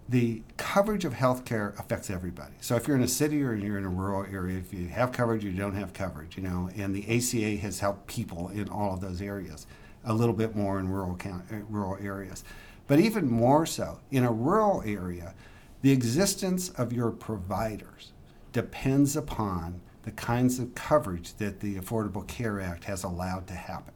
the 0.08 0.42
coverage 0.56 1.04
of 1.04 1.14
healthcare 1.14 1.78
affects 1.80 2.10
everybody. 2.10 2.54
So 2.60 2.76
if 2.76 2.86
you're 2.86 2.96
in 2.96 3.02
a 3.02 3.08
city 3.08 3.42
or 3.42 3.54
you're 3.54 3.78
in 3.78 3.84
a 3.84 3.88
rural 3.88 4.24
area, 4.32 4.58
if 4.58 4.72
you 4.72 4.86
have 4.88 5.10
coverage, 5.10 5.42
you 5.42 5.50
don't 5.52 5.74
have 5.74 5.92
coverage, 5.92 6.36
you 6.36 6.44
know, 6.44 6.70
and 6.76 6.94
the 6.94 7.02
ACA 7.16 7.60
has 7.60 7.80
helped 7.80 8.06
people 8.06 8.48
in 8.50 8.68
all 8.68 8.94
of 8.94 9.00
those 9.00 9.20
areas, 9.20 9.66
a 10.04 10.14
little 10.14 10.34
bit 10.34 10.54
more 10.54 10.78
in 10.78 10.88
rural, 10.88 11.18
uh, 11.24 11.56
rural 11.68 11.98
areas. 12.00 12.44
But 12.86 13.00
even 13.00 13.28
more 13.28 13.66
so, 13.66 13.98
in 14.12 14.22
a 14.22 14.30
rural 14.30 14.82
area, 14.86 15.34
the 15.82 15.90
existence 15.90 16.68
of 16.70 16.92
your 16.92 17.10
providers 17.10 18.12
depends 18.52 19.16
upon 19.16 19.80
the 20.04 20.12
kinds 20.12 20.60
of 20.60 20.74
coverage 20.76 21.34
that 21.34 21.58
the 21.58 21.74
Affordable 21.76 22.26
Care 22.28 22.60
Act 22.60 22.84
has 22.84 23.02
allowed 23.02 23.48
to 23.48 23.54
happen. 23.54 23.92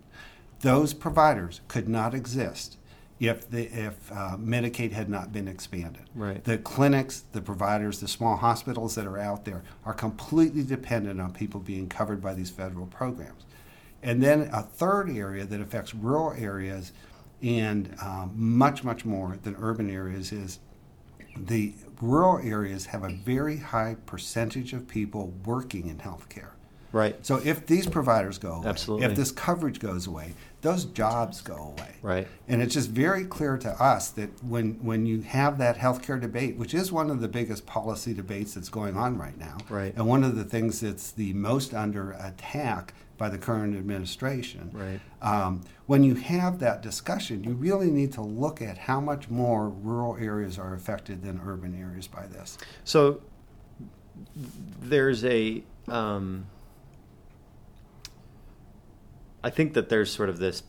Those 0.60 0.92
providers 0.92 1.60
could 1.68 1.88
not 1.88 2.14
exist 2.14 2.78
if 3.20 3.50
the, 3.50 3.66
if 3.66 4.10
uh, 4.10 4.36
Medicaid 4.38 4.92
had 4.92 5.10
not 5.10 5.30
been 5.30 5.46
expanded. 5.46 6.02
Right. 6.14 6.42
The 6.42 6.56
clinics, 6.56 7.20
the 7.32 7.42
providers, 7.42 8.00
the 8.00 8.08
small 8.08 8.36
hospitals 8.36 8.94
that 8.94 9.06
are 9.06 9.18
out 9.18 9.44
there 9.44 9.62
are 9.84 9.92
completely 9.92 10.64
dependent 10.64 11.20
on 11.20 11.32
people 11.32 11.60
being 11.60 11.86
covered 11.86 12.22
by 12.22 12.32
these 12.32 12.48
federal 12.48 12.86
programs. 12.86 13.44
And 14.02 14.22
then 14.22 14.48
a 14.52 14.62
third 14.62 15.10
area 15.10 15.44
that 15.44 15.60
affects 15.60 15.94
rural 15.94 16.32
areas 16.32 16.92
and 17.42 17.94
um, 18.02 18.32
much, 18.34 18.82
much 18.82 19.04
more 19.04 19.38
than 19.42 19.54
urban 19.58 19.90
areas 19.90 20.32
is 20.32 20.58
the 21.36 21.74
rural 22.00 22.38
areas 22.38 22.86
have 22.86 23.04
a 23.04 23.10
very 23.10 23.58
high 23.58 23.96
percentage 24.06 24.72
of 24.72 24.88
people 24.88 25.34
working 25.44 25.88
in 25.88 25.98
healthcare. 25.98 26.52
Right. 26.92 27.24
So 27.24 27.40
if 27.44 27.66
these 27.66 27.86
providers 27.86 28.38
go 28.38 28.52
away, 28.54 28.68
Absolutely. 28.68 29.06
if 29.06 29.16
this 29.16 29.30
coverage 29.30 29.78
goes 29.78 30.06
away, 30.06 30.34
those 30.62 30.84
jobs 30.86 31.40
go 31.40 31.54
away. 31.78 31.94
Right. 32.02 32.28
And 32.48 32.60
it's 32.60 32.74
just 32.74 32.90
very 32.90 33.24
clear 33.24 33.56
to 33.58 33.70
us 33.82 34.10
that 34.10 34.42
when 34.42 34.74
when 34.82 35.06
you 35.06 35.20
have 35.22 35.58
that 35.58 35.78
healthcare 35.78 36.20
debate, 36.20 36.56
which 36.56 36.74
is 36.74 36.90
one 36.90 37.10
of 37.10 37.20
the 37.20 37.28
biggest 37.28 37.64
policy 37.66 38.12
debates 38.12 38.54
that's 38.54 38.68
going 38.68 38.96
on 38.96 39.16
right 39.18 39.38
now, 39.38 39.58
Right. 39.68 39.94
and 39.96 40.06
one 40.06 40.24
of 40.24 40.36
the 40.36 40.44
things 40.44 40.80
that's 40.80 41.12
the 41.12 41.32
most 41.34 41.72
under 41.74 42.12
attack 42.12 42.92
by 43.16 43.28
the 43.28 43.38
current 43.38 43.76
administration. 43.76 44.70
Right. 44.72 45.00
Um, 45.22 45.60
when 45.86 46.02
you 46.02 46.14
have 46.14 46.58
that 46.60 46.82
discussion, 46.82 47.44
you 47.44 47.52
really 47.52 47.90
need 47.90 48.12
to 48.14 48.22
look 48.22 48.62
at 48.62 48.78
how 48.78 49.00
much 49.00 49.28
more 49.28 49.68
rural 49.68 50.16
areas 50.16 50.58
are 50.58 50.74
affected 50.74 51.22
than 51.22 51.40
urban 51.44 51.78
areas 51.78 52.06
by 52.08 52.26
this. 52.26 52.58
So 52.84 53.20
there's 54.80 55.24
a. 55.24 55.62
Um, 55.88 56.46
I 59.42 59.50
think 59.50 59.74
that 59.74 59.88
there's 59.88 60.12
sort 60.12 60.28
of 60.28 60.38
this 60.38 60.62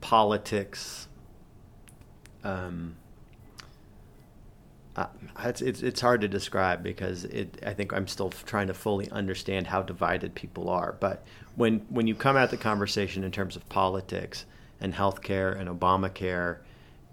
politics. 0.00 1.08
Um, 2.44 2.96
uh, 4.96 5.06
it's, 5.44 5.62
it's 5.62 5.82
it's 5.82 6.00
hard 6.00 6.20
to 6.22 6.28
describe 6.28 6.82
because 6.82 7.24
it. 7.24 7.62
I 7.64 7.72
think 7.72 7.92
I'm 7.92 8.08
still 8.08 8.30
trying 8.30 8.66
to 8.68 8.74
fully 8.74 9.10
understand 9.10 9.68
how 9.68 9.82
divided 9.82 10.34
people 10.34 10.68
are. 10.68 10.96
But 10.98 11.24
when 11.54 11.80
when 11.90 12.06
you 12.06 12.14
come 12.14 12.36
at 12.36 12.50
the 12.50 12.56
conversation 12.56 13.22
in 13.24 13.30
terms 13.30 13.56
of 13.56 13.68
politics 13.68 14.44
and 14.80 14.94
healthcare 14.94 15.58
and 15.58 15.68
Obamacare, 15.68 16.58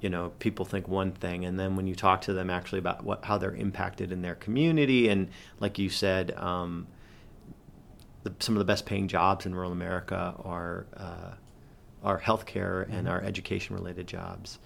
you 0.02 0.10
know, 0.10 0.32
people 0.40 0.66
think 0.66 0.88
one 0.88 1.12
thing, 1.12 1.46
and 1.46 1.60
then 1.60 1.76
when 1.76 1.88
you 1.88 1.96
talk 1.96 2.22
to 2.22 2.34
them 2.34 2.50
actually 2.50 2.80
about 2.80 3.04
what 3.04 3.26
how 3.26 3.38
they're 3.38 3.56
impacted 3.56 4.12
in 4.12 4.22
their 4.22 4.36
community, 4.36 5.10
and 5.10 5.30
like 5.60 5.78
you 5.78 5.90
said, 5.90 6.32
um, 6.38 6.88
the, 8.26 8.34
some 8.40 8.56
of 8.56 8.60
the 8.60 8.66
best 8.66 8.86
paying 8.86 9.08
jobs 9.08 9.46
in 9.46 9.54
rural 9.54 9.72
America 9.72 10.34
are 10.44 10.88
uh, 10.98 11.36
are 12.04 12.20
healthcare 12.20 12.92
and 12.92 13.08
our 13.08 13.22
education 13.22 13.76
related 13.76 14.08
jobs. 14.08 14.60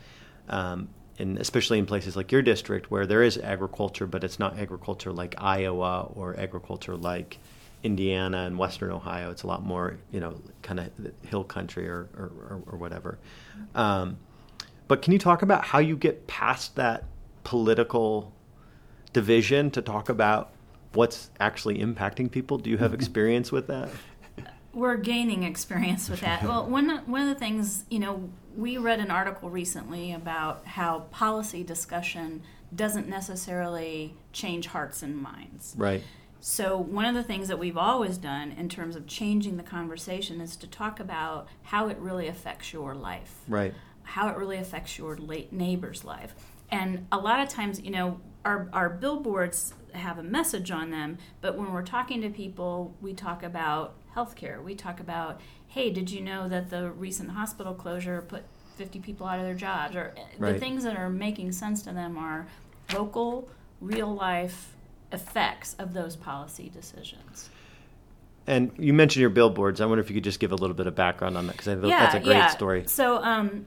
Um, 0.48 0.90
and 1.20 1.38
especially 1.38 1.78
in 1.78 1.86
places 1.86 2.16
like 2.16 2.32
your 2.32 2.42
district 2.42 2.90
where 2.90 3.06
there 3.06 3.22
is 3.22 3.38
agriculture, 3.38 4.08
but 4.08 4.24
it's 4.24 4.40
not 4.40 4.58
agriculture 4.58 5.12
like 5.12 5.36
Iowa 5.38 6.10
or 6.16 6.40
agriculture 6.40 6.96
like 6.96 7.38
Indiana 7.84 8.44
and 8.46 8.58
Western 8.58 8.92
Ohio. 8.92 9.30
It's 9.30 9.44
a 9.44 9.48
lot 9.48 9.64
more, 9.64 9.98
you 10.12 10.22
know, 10.22 10.42
kind 10.62 10.80
of 10.80 10.90
hill 11.28 11.44
country 11.44 11.88
or, 11.88 12.08
or, 12.18 12.32
or, 12.50 12.64
or 12.72 12.78
whatever. 12.78 13.20
Um, 13.76 14.18
but 14.88 15.02
can 15.02 15.12
you 15.12 15.20
talk 15.20 15.42
about 15.42 15.66
how 15.66 15.80
you 15.80 15.98
get 15.98 16.26
past 16.28 16.78
that 16.78 17.04
political 17.44 18.34
division 19.12 19.72
to 19.72 19.82
talk 19.82 20.08
about 20.08 20.52
what's 20.94 21.30
actually 21.40 21.80
impacting 21.80 22.32
people? 22.32 22.58
Do 22.58 22.70
you 22.70 22.78
have 22.78 22.92
mm-hmm. 22.92 23.00
experience 23.00 23.52
with 23.52 23.68
that? 23.68 23.90
We're 24.74 24.98
gaining 24.98 25.44
experience 25.44 26.10
with 26.10 26.22
that. 26.22 26.44
Well, 26.44 26.68
one 26.68 26.90
one 27.06 27.22
of 27.22 27.28
the 27.28 27.40
things 27.40 27.86
you 27.90 28.00
know, 28.00 28.30
we 28.56 28.78
read 28.78 29.00
an 29.00 29.12
article 29.12 29.50
recently 29.50 30.14
about 30.14 30.66
how 30.66 31.02
policy 31.12 31.64
discussion 31.64 32.44
doesn't 32.76 33.08
necessarily 33.08 34.16
change 34.32 34.68
hearts 34.68 35.02
and 35.02 35.18
minds. 35.18 35.74
Right. 35.78 36.04
So, 36.42 36.78
one 36.78 37.06
of 37.06 37.16
the 37.16 37.24
things 37.24 37.50
that 37.50 37.60
we've 37.60 37.78
always 37.78 38.18
done 38.18 38.52
in 38.54 38.70
terms 38.70 38.96
of 38.96 39.08
changing 39.08 39.58
the 39.58 39.64
conversation 39.64 40.40
is 40.40 40.56
to 40.58 40.68
talk 40.68 41.00
about 41.00 41.48
how 41.64 41.90
it 41.90 41.98
really 41.98 42.28
affects 42.28 42.72
your 42.72 42.96
life, 42.96 43.42
Right. 43.48 43.74
how 44.04 44.30
it 44.30 44.38
really 44.38 44.58
affects 44.58 44.98
your 44.98 45.18
late 45.18 45.52
neighbor's 45.52 46.06
life. 46.06 46.34
And 46.72 47.08
a 47.12 47.18
lot 47.18 47.42
of 47.42 47.50
times, 47.50 47.82
you 47.82 47.92
know, 47.92 48.22
our, 48.46 48.70
our 48.74 48.90
billboards 48.90 49.74
have 49.94 50.18
a 50.18 50.24
message 50.24 50.72
on 50.72 50.92
them, 50.92 51.18
but 51.42 51.58
when 51.58 51.74
we're 51.74 51.84
talking 51.84 52.22
to 52.22 52.30
people, 52.30 52.96
we 53.02 53.14
talk 53.14 53.44
about 53.44 53.96
healthcare. 54.16 54.62
We 54.64 54.76
talk 54.76 55.00
about, 55.00 55.42
hey, 55.68 55.90
did 55.90 56.12
you 56.12 56.22
know 56.22 56.48
that 56.48 56.70
the 56.70 56.92
recent 56.92 57.32
hospital 57.32 57.74
closure 57.74 58.22
put 58.22 58.44
50 58.78 59.00
people 59.00 59.28
out 59.28 59.40
of 59.40 59.46
their 59.46 59.56
jobs? 59.56 59.96
Or 59.96 60.14
eh, 60.18 60.22
the 60.40 60.60
things 60.60 60.84
that 60.84 60.98
are 60.98 61.10
making 61.10 61.52
sense 61.52 61.82
to 61.84 61.92
them 61.92 62.18
are 62.18 62.48
local, 62.94 63.50
real 63.82 64.14
life 64.14 64.76
effects 65.12 65.76
of 65.80 65.94
those 65.94 66.16
policy 66.16 66.70
decisions. 66.70 67.50
And 68.48 68.72
you 68.78 68.94
mentioned 68.94 69.22
your 69.22 69.30
billboards. 69.30 69.80
I 69.80 69.86
wonder 69.86 70.02
if 70.02 70.10
you 70.10 70.16
could 70.16 70.24
just 70.24 70.40
give 70.40 70.52
a 70.52 70.56
little 70.56 70.76
bit 70.76 70.88
of 70.88 70.96
background 70.96 71.38
on 71.38 71.46
that 71.48 71.54
because 71.54 71.68
I 71.68 71.76
think 71.76 71.90
that's 71.90 72.16
a 72.16 72.20
great 72.20 72.50
story. 72.50 72.84
So, 72.88 73.24
um, 73.24 73.66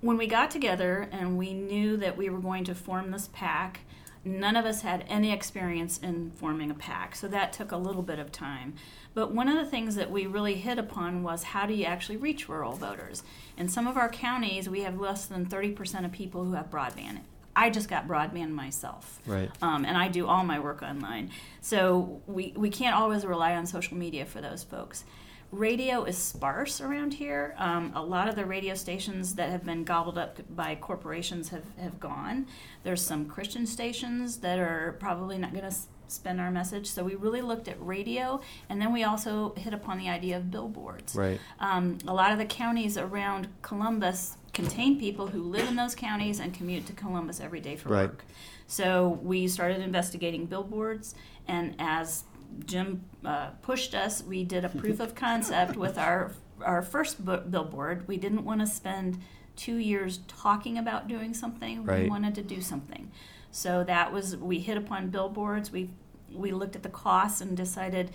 when 0.00 0.16
we 0.16 0.26
got 0.26 0.50
together 0.50 1.08
and 1.10 1.36
we 1.38 1.52
knew 1.52 1.96
that 1.96 2.16
we 2.16 2.30
were 2.30 2.38
going 2.38 2.64
to 2.64 2.74
form 2.74 3.10
this 3.10 3.28
PAC, 3.32 3.80
none 4.24 4.56
of 4.56 4.64
us 4.64 4.82
had 4.82 5.04
any 5.08 5.32
experience 5.32 5.98
in 5.98 6.30
forming 6.36 6.70
a 6.70 6.74
PAC, 6.74 7.16
so 7.16 7.28
that 7.28 7.52
took 7.52 7.72
a 7.72 7.76
little 7.76 8.02
bit 8.02 8.18
of 8.18 8.30
time. 8.30 8.74
But 9.14 9.32
one 9.32 9.48
of 9.48 9.56
the 9.56 9.68
things 9.70 9.96
that 9.96 10.10
we 10.10 10.26
really 10.26 10.54
hit 10.54 10.78
upon 10.78 11.22
was 11.22 11.42
how 11.42 11.66
do 11.66 11.74
you 11.74 11.84
actually 11.84 12.16
reach 12.18 12.48
rural 12.48 12.74
voters? 12.74 13.22
In 13.56 13.68
some 13.68 13.86
of 13.88 13.96
our 13.96 14.08
counties, 14.08 14.68
we 14.68 14.82
have 14.82 15.00
less 15.00 15.26
than 15.26 15.46
30% 15.46 16.04
of 16.04 16.12
people 16.12 16.44
who 16.44 16.52
have 16.52 16.70
broadband. 16.70 17.20
I 17.56 17.70
just 17.70 17.88
got 17.88 18.06
broadband 18.06 18.50
myself 18.50 19.18
Right. 19.26 19.50
um, 19.62 19.84
and 19.84 19.96
I 19.98 20.06
do 20.06 20.28
all 20.28 20.44
my 20.44 20.60
work 20.60 20.80
online. 20.80 21.30
So 21.60 22.22
we, 22.28 22.52
we 22.56 22.70
can't 22.70 22.94
always 22.94 23.24
rely 23.26 23.56
on 23.56 23.66
social 23.66 23.96
media 23.96 24.26
for 24.26 24.40
those 24.40 24.62
folks. 24.62 25.04
Radio 25.50 26.04
is 26.04 26.18
sparse 26.18 26.80
around 26.80 27.14
here. 27.14 27.54
Um, 27.56 27.92
a 27.94 28.02
lot 28.02 28.28
of 28.28 28.36
the 28.36 28.44
radio 28.44 28.74
stations 28.74 29.34
that 29.36 29.48
have 29.48 29.64
been 29.64 29.82
gobbled 29.82 30.18
up 30.18 30.38
by 30.54 30.74
corporations 30.74 31.48
have, 31.48 31.64
have 31.80 31.98
gone. 31.98 32.46
There's 32.82 33.00
some 33.00 33.26
Christian 33.26 33.66
stations 33.66 34.38
that 34.38 34.58
are 34.58 34.96
probably 35.00 35.38
not 35.38 35.52
going 35.52 35.64
to 35.68 35.74
spend 36.06 36.38
our 36.40 36.50
message. 36.50 36.86
So 36.86 37.02
we 37.02 37.14
really 37.14 37.40
looked 37.40 37.66
at 37.66 37.76
radio, 37.84 38.40
and 38.68 38.80
then 38.80 38.92
we 38.92 39.04
also 39.04 39.54
hit 39.56 39.72
upon 39.72 39.98
the 39.98 40.08
idea 40.10 40.36
of 40.36 40.50
billboards. 40.50 41.14
Right. 41.14 41.40
Um, 41.60 41.96
a 42.06 42.12
lot 42.12 42.32
of 42.32 42.38
the 42.38 42.44
counties 42.46 42.98
around 42.98 43.48
Columbus 43.62 44.36
contain 44.52 44.98
people 44.98 45.28
who 45.28 45.42
live 45.42 45.68
in 45.68 45.76
those 45.76 45.94
counties 45.94 46.40
and 46.40 46.52
commute 46.52 46.86
to 46.86 46.92
Columbus 46.92 47.40
every 47.40 47.60
day 47.60 47.76
for 47.76 47.88
Right. 47.90 48.08
work. 48.08 48.24
So 48.66 49.18
we 49.22 49.48
started 49.48 49.80
investigating 49.80 50.44
billboards, 50.46 51.14
and 51.46 51.74
as 51.78 52.24
Jim 52.64 53.04
uh, 53.24 53.50
pushed 53.62 53.94
us, 53.94 54.22
we 54.22 54.44
did 54.44 54.64
a 54.64 54.68
proof 54.68 55.00
of 55.00 55.14
concept 55.26 55.76
with 55.76 55.98
our 55.98 56.32
our 56.64 56.82
first 56.82 57.24
bu- 57.24 57.42
billboard. 57.42 58.06
We 58.08 58.16
didn't 58.16 58.44
want 58.44 58.60
to 58.60 58.66
spend 58.66 59.18
two 59.56 59.76
years 59.76 60.20
talking 60.26 60.78
about 60.78 61.08
doing 61.08 61.34
something. 61.34 61.84
Right. 61.84 62.04
We 62.04 62.10
wanted 62.10 62.34
to 62.36 62.42
do 62.42 62.60
something. 62.60 63.10
So 63.50 63.84
that 63.84 64.12
was 64.12 64.36
we 64.36 64.60
hit 64.60 64.76
upon 64.76 65.08
billboards. 65.10 65.70
We 65.72 65.90
we 66.32 66.52
looked 66.52 66.76
at 66.76 66.82
the 66.82 66.88
costs 66.88 67.40
and 67.40 67.56
decided, 67.56 68.10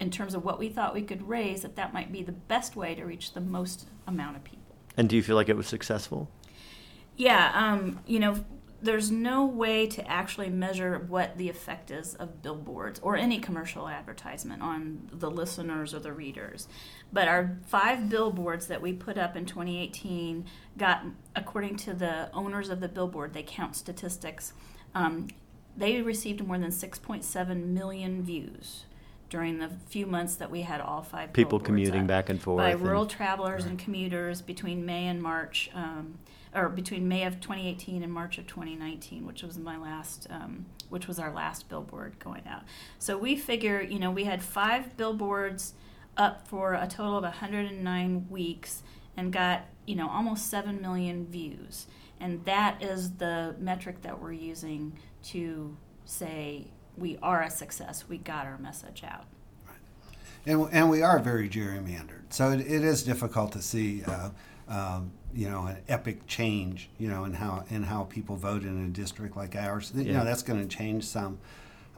in 0.00 0.10
terms 0.10 0.34
of 0.34 0.44
what 0.44 0.58
we 0.58 0.68
thought 0.68 0.94
we 0.94 1.02
could 1.02 1.28
raise, 1.28 1.62
that 1.62 1.76
that 1.76 1.92
might 1.92 2.10
be 2.10 2.22
the 2.22 2.32
best 2.32 2.74
way 2.74 2.94
to 2.94 3.04
reach 3.04 3.32
the 3.32 3.40
most 3.40 3.88
amount 4.06 4.36
of 4.36 4.44
people. 4.44 4.76
And 4.96 5.08
do 5.08 5.16
you 5.16 5.22
feel 5.22 5.36
like 5.36 5.48
it 5.48 5.56
was 5.56 5.66
successful? 5.66 6.30
Yeah, 7.16 7.52
um, 7.54 8.00
you 8.06 8.18
know, 8.18 8.44
there's 8.84 9.10
no 9.10 9.44
way 9.46 9.86
to 9.86 10.06
actually 10.08 10.50
measure 10.50 10.98
what 11.08 11.36
the 11.38 11.48
effect 11.48 11.90
is 11.90 12.14
of 12.14 12.42
billboards 12.42 13.00
or 13.00 13.16
any 13.16 13.38
commercial 13.38 13.88
advertisement 13.88 14.62
on 14.62 15.08
the 15.12 15.30
listeners 15.30 15.94
or 15.94 15.98
the 15.98 16.12
readers. 16.12 16.68
But 17.12 17.26
our 17.26 17.56
five 17.66 18.08
billboards 18.08 18.66
that 18.66 18.82
we 18.82 18.92
put 18.92 19.16
up 19.16 19.36
in 19.36 19.46
2018 19.46 20.44
got, 20.76 21.04
according 21.34 21.76
to 21.78 21.94
the 21.94 22.30
owners 22.32 22.68
of 22.68 22.80
the 22.80 22.88
billboard, 22.88 23.32
they 23.32 23.42
count 23.42 23.74
statistics, 23.74 24.52
um, 24.94 25.28
they 25.76 26.02
received 26.02 26.46
more 26.46 26.58
than 26.58 26.70
6.7 26.70 27.66
million 27.66 28.22
views 28.22 28.84
during 29.30 29.58
the 29.58 29.70
few 29.88 30.06
months 30.06 30.36
that 30.36 30.50
we 30.50 30.60
had 30.62 30.80
all 30.80 31.02
five 31.02 31.32
People 31.32 31.58
commuting 31.58 32.02
up 32.02 32.06
back 32.06 32.28
and 32.28 32.40
forth. 32.40 32.58
by 32.58 32.70
and- 32.70 32.80
rural 32.82 33.06
travelers 33.06 33.64
and 33.64 33.78
commuters 33.78 34.42
between 34.42 34.84
May 34.86 35.06
and 35.08 35.20
March, 35.22 35.70
um, 35.74 36.18
or 36.54 36.68
between 36.68 37.08
May 37.08 37.24
of 37.24 37.40
2018 37.40 38.02
and 38.02 38.12
March 38.12 38.38
of 38.38 38.46
2019, 38.46 39.26
which 39.26 39.42
was 39.42 39.58
my 39.58 39.76
last, 39.76 40.26
um, 40.30 40.66
which 40.88 41.08
was 41.08 41.18
our 41.18 41.32
last 41.32 41.68
billboard 41.68 42.18
going 42.18 42.46
out. 42.46 42.62
So 42.98 43.18
we 43.18 43.36
figure, 43.36 43.80
you 43.80 43.98
know, 43.98 44.10
we 44.10 44.24
had 44.24 44.42
five 44.42 44.96
billboards 44.96 45.74
up 46.16 46.46
for 46.46 46.74
a 46.74 46.86
total 46.86 47.16
of 47.16 47.24
109 47.24 48.26
weeks 48.30 48.82
and 49.16 49.32
got, 49.32 49.66
you 49.86 49.96
know, 49.96 50.08
almost 50.08 50.48
7 50.48 50.80
million 50.80 51.26
views. 51.26 51.86
And 52.20 52.44
that 52.44 52.82
is 52.82 53.12
the 53.12 53.56
metric 53.58 54.02
that 54.02 54.20
we're 54.20 54.32
using 54.32 54.98
to 55.24 55.76
say 56.04 56.68
we 56.96 57.18
are 57.22 57.42
a 57.42 57.50
success. 57.50 58.04
We 58.08 58.18
got 58.18 58.46
our 58.46 58.58
message 58.58 59.02
out. 59.04 59.24
And, 60.46 60.68
and 60.72 60.90
we 60.90 61.02
are 61.02 61.18
very 61.18 61.48
gerrymandered. 61.48 62.30
So 62.30 62.50
it, 62.50 62.60
it 62.60 62.84
is 62.84 63.02
difficult 63.02 63.52
to 63.52 63.62
see, 63.62 64.04
uh, 64.04 64.30
um, 64.68 65.12
you 65.34 65.48
know, 65.48 65.66
an 65.66 65.78
epic 65.88 66.26
change, 66.26 66.88
you 66.98 67.08
know, 67.08 67.24
in 67.24 67.34
how 67.34 67.64
in 67.70 67.82
how 67.82 68.04
people 68.04 68.36
vote 68.36 68.62
in 68.62 68.84
a 68.84 68.88
district 68.88 69.36
like 69.36 69.56
ours. 69.56 69.92
You 69.94 70.04
Yeah. 70.04 70.18
know, 70.18 70.24
that's 70.24 70.42
going 70.42 70.66
to 70.66 70.76
change 70.76 71.04
some. 71.04 71.38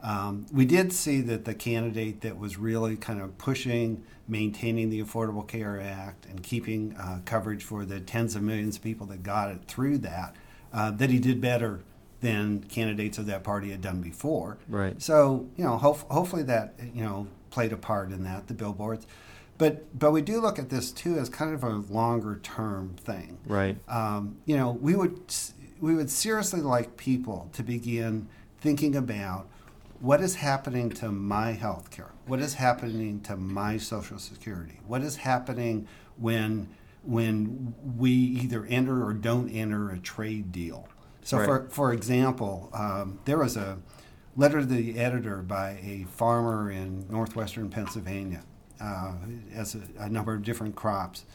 Um, 0.03 0.45
we 0.51 0.65
did 0.65 0.93
see 0.93 1.21
that 1.21 1.45
the 1.45 1.55
candidate 1.55 2.21
that 2.21 2.37
was 2.37 2.57
really 2.57 2.95
kind 2.97 3.19
of 3.21 3.37
pushing 3.37 4.03
maintaining 4.27 4.89
the 4.89 5.01
Affordable 5.01 5.47
Care 5.47 5.79
Act 5.81 6.25
and 6.27 6.43
keeping 6.43 6.95
uh, 6.97 7.19
coverage 7.25 7.63
for 7.63 7.85
the 7.85 7.99
tens 7.99 8.35
of 8.35 8.43
millions 8.43 8.75
of 8.77 8.83
people 8.83 9.07
that 9.07 9.23
got 9.23 9.49
it 9.49 9.63
through 9.67 9.97
that, 9.99 10.35
uh, 10.73 10.91
that 10.91 11.09
he 11.09 11.17
did 11.17 11.39
better 11.41 11.79
than 12.19 12.61
candidates 12.63 13.17
of 13.17 13.25
that 13.27 13.43
party 13.43 13.71
had 13.71 13.81
done 13.81 14.01
before. 14.01 14.57
Right. 14.67 15.01
So 15.01 15.47
you 15.55 15.63
know, 15.63 15.77
hope, 15.77 15.99
hopefully 16.11 16.43
that 16.43 16.73
you 16.93 17.03
know 17.03 17.27
played 17.49 17.71
a 17.73 17.77
part 17.77 18.11
in 18.11 18.23
that 18.23 18.47
the 18.47 18.53
billboards, 18.53 19.07
but 19.57 19.97
but 19.97 20.11
we 20.11 20.21
do 20.21 20.39
look 20.39 20.59
at 20.59 20.69
this 20.69 20.91
too 20.91 21.17
as 21.17 21.29
kind 21.29 21.53
of 21.53 21.63
a 21.63 21.69
longer 21.91 22.39
term 22.43 22.95
thing. 22.97 23.39
Right. 23.45 23.77
Um, 23.87 24.37
you 24.45 24.55
know, 24.57 24.71
we 24.71 24.95
would 24.95 25.33
we 25.79 25.95
would 25.95 26.09
seriously 26.09 26.61
like 26.61 26.97
people 26.97 27.49
to 27.53 27.63
begin 27.63 28.27
thinking 28.59 28.95
about 28.95 29.47
what 29.99 30.21
is 30.21 30.35
happening 30.35 30.89
to 30.91 31.11
my 31.11 31.53
health 31.53 31.89
care, 31.89 32.11
what 32.27 32.39
is 32.39 32.55
happening 32.55 33.19
to 33.21 33.35
my 33.35 33.77
social 33.77 34.19
security, 34.19 34.79
what 34.85 35.01
is 35.01 35.17
happening 35.17 35.87
when 36.17 36.69
when 37.03 37.73
we 37.97 38.11
either 38.11 38.65
enter 38.65 39.03
or 39.05 39.13
don't 39.13 39.49
enter 39.49 39.89
a 39.89 39.97
trade 39.97 40.51
deal. 40.51 40.87
So, 41.23 41.37
Right. 41.37 41.45
for 41.45 41.67
for 41.69 41.93
example, 41.93 42.69
um, 42.73 43.19
there 43.25 43.37
was 43.37 43.57
a 43.57 43.79
letter 44.35 44.59
to 44.59 44.65
the 44.65 44.99
editor 44.99 45.37
by 45.41 45.79
a 45.83 46.05
farmer 46.11 46.69
in 46.69 47.05
northwestern 47.09 47.69
Pennsylvania, 47.69 48.43
uh, 48.81 49.13
as 49.53 49.75
a, 49.75 49.81
a 49.99 50.09
number 50.09 50.33
of 50.33 50.43
different 50.43 50.75
crops, 50.75 51.25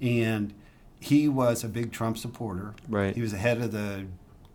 and 0.00 0.52
he 1.00 1.28
was 1.28 1.64
a 1.64 1.68
big 1.68 1.92
Trump 1.92 2.18
supporter. 2.18 2.74
Right. 2.88 3.14
He 3.14 3.22
was 3.22 3.32
the 3.32 3.38
head 3.38 3.60
of 3.60 3.72
the 3.72 4.06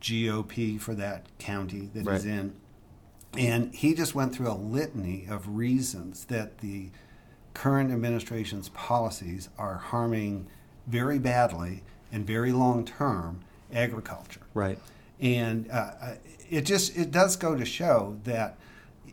GOP 0.01 0.79
for 0.79 0.93
that 0.95 1.25
county 1.39 1.89
that 1.93 2.05
Right. 2.05 2.13
he's 2.15 2.25
in, 2.25 2.53
and 3.37 3.73
he 3.73 3.93
just 3.93 4.13
went 4.15 4.33
through 4.35 4.49
a 4.51 4.53
litany 4.55 5.25
of 5.29 5.47
reasons 5.57 6.25
that 6.25 6.59
the 6.59 6.89
current 7.53 7.91
administration's 7.91 8.69
policies 8.69 9.49
are 9.57 9.75
harming 9.77 10.47
very 10.87 11.17
badly 11.17 11.81
and 12.11 12.25
very 12.27 12.51
long 12.51 12.85
term 12.85 13.39
agriculture. 13.73 14.41
Right. 14.53 14.77
And 15.19 15.69
uh, 15.71 15.91
it 16.49 16.61
just 16.61 16.95
it 16.97 17.11
does 17.11 17.35
go 17.37 17.55
to 17.55 17.65
show 17.65 18.17
that 18.25 18.57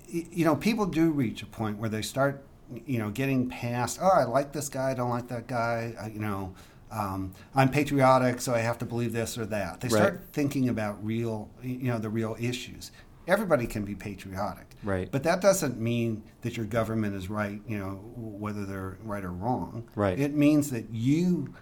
you 0.08 0.44
know 0.44 0.54
people 0.56 0.84
do 0.86 1.10
reach 1.10 1.42
a 1.42 1.46
point 1.46 1.78
where 1.78 1.88
they 1.88 2.02
start 2.02 2.44
you 2.86 2.98
know 2.98 3.10
getting 3.10 3.48
past 3.48 3.98
oh 4.02 4.08
I 4.08 4.24
like 4.24 4.52
this 4.52 4.68
guy 4.68 4.90
I 4.90 4.94
don't 4.94 5.10
like 5.10 5.28
that 5.28 5.46
guy 5.46 5.94
I, 6.00 6.08
you 6.08 6.20
know 6.20 6.54
um, 6.90 7.32
I'm 7.54 7.70
patriotic 7.70 8.40
so 8.40 8.54
I 8.54 8.58
have 8.58 8.78
to 8.78 8.84
believe 8.84 9.12
this 9.12 9.38
or 9.38 9.46
that 9.46 9.80
they 9.80 9.88
start 9.88 10.12
Right. 10.14 10.22
thinking 10.32 10.68
about 10.68 11.04
real 11.04 11.48
you 11.62 11.88
know 11.90 11.98
the 11.98 12.10
real 12.10 12.36
issues 12.38 12.92
everybody 13.26 13.66
can 13.66 13.84
be 13.84 13.94
patriotic 13.94 14.66
Right. 14.82 15.10
but 15.10 15.22
that 15.22 15.40
doesn't 15.40 15.78
mean 15.80 16.22
that 16.42 16.56
your 16.56 16.66
government 16.66 17.14
is 17.14 17.30
right 17.30 17.60
you 17.66 17.78
know 17.78 18.00
whether 18.16 18.66
they're 18.66 18.98
right 19.04 19.24
or 19.24 19.30
wrong 19.32 19.88
Right. 19.94 20.18
it 20.18 20.34
means 20.34 20.70
that 20.70 20.90
you 20.90 21.54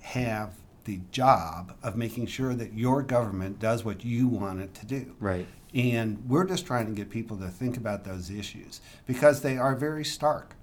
have 0.00 0.54
the 0.84 1.00
job 1.12 1.74
of 1.82 1.96
making 1.96 2.26
sure 2.26 2.54
that 2.54 2.74
your 2.74 3.02
government 3.02 3.58
does 3.58 3.84
what 3.84 4.04
you 4.04 4.28
want 4.28 4.60
it 4.60 4.74
to 4.74 4.84
do. 4.84 5.16
Right. 5.18 5.46
And 5.74 6.22
we're 6.28 6.44
just 6.44 6.66
trying 6.66 6.86
to 6.86 6.92
get 6.92 7.10
people 7.10 7.36
to 7.38 7.48
think 7.48 7.76
about 7.76 8.04
those 8.04 8.30
issues 8.30 8.80
because 9.06 9.42
they 9.42 9.58
are 9.58 9.74
very 9.74 10.04
stark 10.04 10.54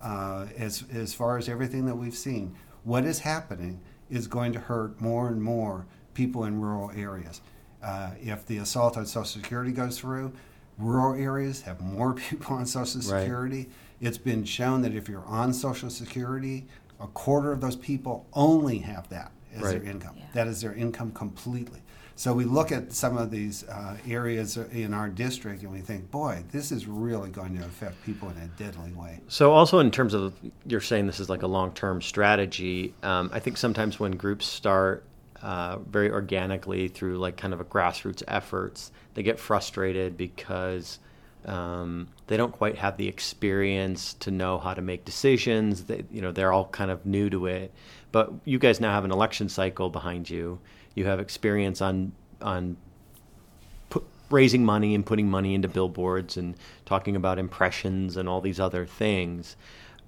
uh, 0.00 0.46
as, 0.56 0.84
as 0.92 1.12
far 1.12 1.38
as 1.38 1.48
everything 1.48 1.86
that 1.86 1.96
we've 1.96 2.14
seen. 2.16 2.54
What 2.84 3.04
is 3.04 3.18
happening 3.20 3.80
is 4.08 4.26
going 4.28 4.52
to 4.52 4.60
hurt 4.60 5.00
more 5.00 5.28
and 5.28 5.42
more 5.42 5.86
people 6.14 6.44
in 6.44 6.60
rural 6.60 6.90
areas. 6.94 7.40
Uh, 7.82 8.10
if 8.22 8.46
the 8.46 8.58
assault 8.58 8.96
on 8.96 9.06
Social 9.06 9.24
Security 9.24 9.72
goes 9.72 9.98
through, 9.98 10.32
rural 10.78 11.14
areas 11.20 11.62
have 11.62 11.80
more 11.80 12.14
people 12.30 12.54
on 12.56 12.64
Social 12.66 13.00
Right. 13.12 13.22
Security. 13.22 13.68
It's 14.00 14.18
been 14.18 14.44
shown 14.44 14.82
that 14.82 14.94
if 14.94 15.08
you're 15.08 15.24
on 15.26 15.52
Social 15.52 15.90
Security, 15.90 16.66
a 17.00 17.06
quarter 17.08 17.50
of 17.52 17.60
those 17.60 17.76
people 17.76 18.26
only 18.34 18.78
have 18.78 19.08
that 19.08 19.32
as 19.54 19.62
Right. 19.62 19.82
their 19.82 19.90
income. 19.90 20.14
Yeah. 20.16 20.24
That 20.34 20.46
is 20.46 20.60
their 20.60 20.74
income 20.74 21.10
completely. 21.12 21.80
So 22.20 22.34
we 22.34 22.44
look 22.44 22.70
at 22.70 22.92
some 22.92 23.16
of 23.16 23.30
these 23.30 23.66
uh, 23.66 23.96
areas 24.06 24.58
in 24.58 24.92
our 24.92 25.08
district 25.08 25.62
and 25.62 25.72
we 25.72 25.78
think, 25.78 26.10
boy, 26.10 26.44
this 26.52 26.70
is 26.70 26.86
really 26.86 27.30
going 27.30 27.56
to 27.56 27.64
affect 27.64 28.04
people 28.04 28.28
in 28.28 28.36
a 28.36 28.46
deadly 28.62 28.92
way. 28.92 29.20
So, 29.28 29.52
also 29.52 29.78
in 29.78 29.90
terms 29.90 30.12
of 30.12 30.34
you're 30.66 30.82
saying 30.82 31.06
this 31.06 31.18
is 31.18 31.30
like 31.30 31.40
a 31.40 31.46
long 31.46 31.72
term 31.72 32.02
strategy, 32.02 32.92
um, 33.02 33.30
I 33.32 33.38
think 33.40 33.56
sometimes 33.56 33.98
when 33.98 34.18
groups 34.18 34.44
start 34.44 35.02
uh, 35.40 35.78
very 35.78 36.10
organically 36.10 36.88
through 36.88 37.16
like 37.16 37.38
kind 37.38 37.54
of 37.54 37.60
a 37.60 37.64
grassroots 37.64 38.22
efforts, 38.28 38.92
they 39.14 39.22
get 39.22 39.38
frustrated 39.38 40.18
because 40.18 40.98
um, 41.46 42.06
they 42.26 42.36
don't 42.36 42.52
quite 42.52 42.76
have 42.76 42.98
the 42.98 43.08
experience 43.08 44.12
to 44.20 44.30
know 44.30 44.58
how 44.58 44.74
to 44.74 44.82
make 44.82 45.06
decisions. 45.06 45.84
They, 45.84 46.04
you 46.10 46.20
know, 46.20 46.32
they're 46.32 46.52
all 46.52 46.66
kind 46.66 46.90
of 46.90 47.06
new 47.06 47.30
to 47.30 47.46
it. 47.46 47.72
But 48.12 48.30
you 48.44 48.58
guys 48.58 48.78
now 48.78 48.92
have 48.92 49.06
an 49.06 49.10
election 49.10 49.48
cycle 49.48 49.88
behind 49.88 50.28
you. 50.28 50.58
You 50.94 51.06
have 51.06 51.20
experience 51.20 51.80
on 51.80 52.12
on 52.42 52.76
raising 54.30 54.64
money 54.64 54.94
and 54.94 55.04
putting 55.04 55.28
money 55.28 55.54
into 55.54 55.68
billboards 55.68 56.36
and 56.36 56.54
talking 56.86 57.16
about 57.16 57.38
impressions 57.38 58.16
and 58.16 58.28
all 58.28 58.40
these 58.40 58.60
other 58.60 58.86
things. 58.86 59.56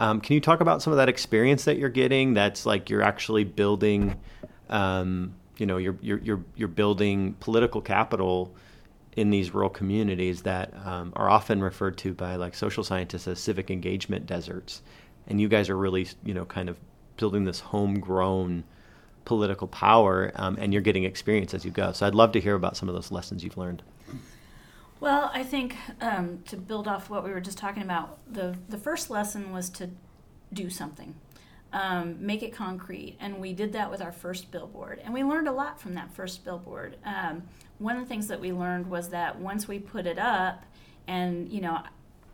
Um, 0.01 0.21
can 0.21 0.35
you 0.35 0.41
talk 0.41 0.61
about 0.61 0.81
some 0.81 0.93
of 0.93 0.97
that 0.97 1.09
experience 1.09 1.65
that 1.65 1.77
you're 1.77 1.89
getting? 1.89 2.35
That's 2.35 2.65
like 2.65 2.89
you're 2.89 3.03
actually 3.03 3.45
building, 3.45 4.19
um, 4.69 5.35
you 5.59 5.67
know, 5.67 5.77
you're, 5.77 5.99
you're 6.01 6.19
you're 6.19 6.45
you're 6.57 6.69
building 6.69 7.35
political 7.41 7.81
capital 7.81 8.55
in 9.17 9.31
these 9.31 9.53
rural 9.53 9.69
communities 9.69 10.43
that 10.43 10.73
um, 10.87 11.13
are 11.17 11.29
often 11.29 11.63
referred 11.63 11.99
to 11.99 12.15
by 12.15 12.37
like 12.37 12.55
social 12.55 12.83
scientists 12.83 13.29
as 13.29 13.39
civic 13.39 13.71
engagement 13.71 14.27
deserts. 14.27 14.83
And 15.27 15.41
you 15.41 15.49
guys 15.49 15.69
are 15.69 15.77
really, 15.77 16.09
you 16.25 16.33
know, 16.35 16.47
kind 16.47 16.69
of 16.69 16.79
building 17.17 17.45
this 17.45 17.61
homegrown 17.61 18.65
political 19.25 19.69
power, 19.69 20.33
um, 20.37 20.57
and 20.59 20.73
you're 20.73 20.83
getting 20.83 21.05
experience 21.05 21.55
as 21.55 21.65
you 21.65 21.71
go. 21.71 21.93
So 21.93 22.07
I'd 22.07 22.15
love 22.15 22.33
to 22.33 22.41
hear 22.41 22.55
about 22.55 22.77
some 22.77 22.89
of 22.89 22.95
those 22.95 23.11
lessons 23.11 23.45
you've 23.45 23.57
learned. 23.57 23.83
Well, 25.01 25.31
I 25.35 25.43
think 25.43 25.75
um, 26.01 26.45
to 26.47 26.57
build 26.57 26.87
off 26.87 27.11
what 27.11 27.25
we 27.25 27.31
were 27.31 27.41
just 27.41 27.59
talking 27.59 27.83
about, 27.83 28.19
the 28.33 28.57
the 28.69 28.79
first 28.79 29.11
lesson 29.11 29.53
was 29.53 29.69
to 29.71 29.91
do 30.53 30.71
something, 30.71 31.17
um, 31.73 32.25
make 32.25 32.43
it 32.45 32.53
concrete, 32.53 33.17
and 33.19 33.41
we 33.41 33.53
did 33.53 33.73
that 33.73 33.91
with 33.91 34.01
our 34.01 34.13
first 34.13 34.53
billboard, 34.53 35.01
and 35.05 35.13
we 35.13 35.25
learned 35.25 35.49
a 35.49 35.53
lot 35.53 35.81
from 35.81 35.95
that 35.95 36.15
first 36.15 36.45
billboard. 36.45 36.99
Um, 37.05 37.43
one 37.79 37.97
of 37.97 38.03
the 38.03 38.09
things 38.09 38.29
that 38.29 38.39
we 38.39 38.53
learned 38.53 38.89
was 38.89 39.09
that 39.09 39.41
once 39.41 39.67
we 39.67 39.81
put 39.81 40.07
it 40.07 40.21
up, 40.21 40.65
and 41.09 41.53
you 41.53 41.61
know, 41.61 41.83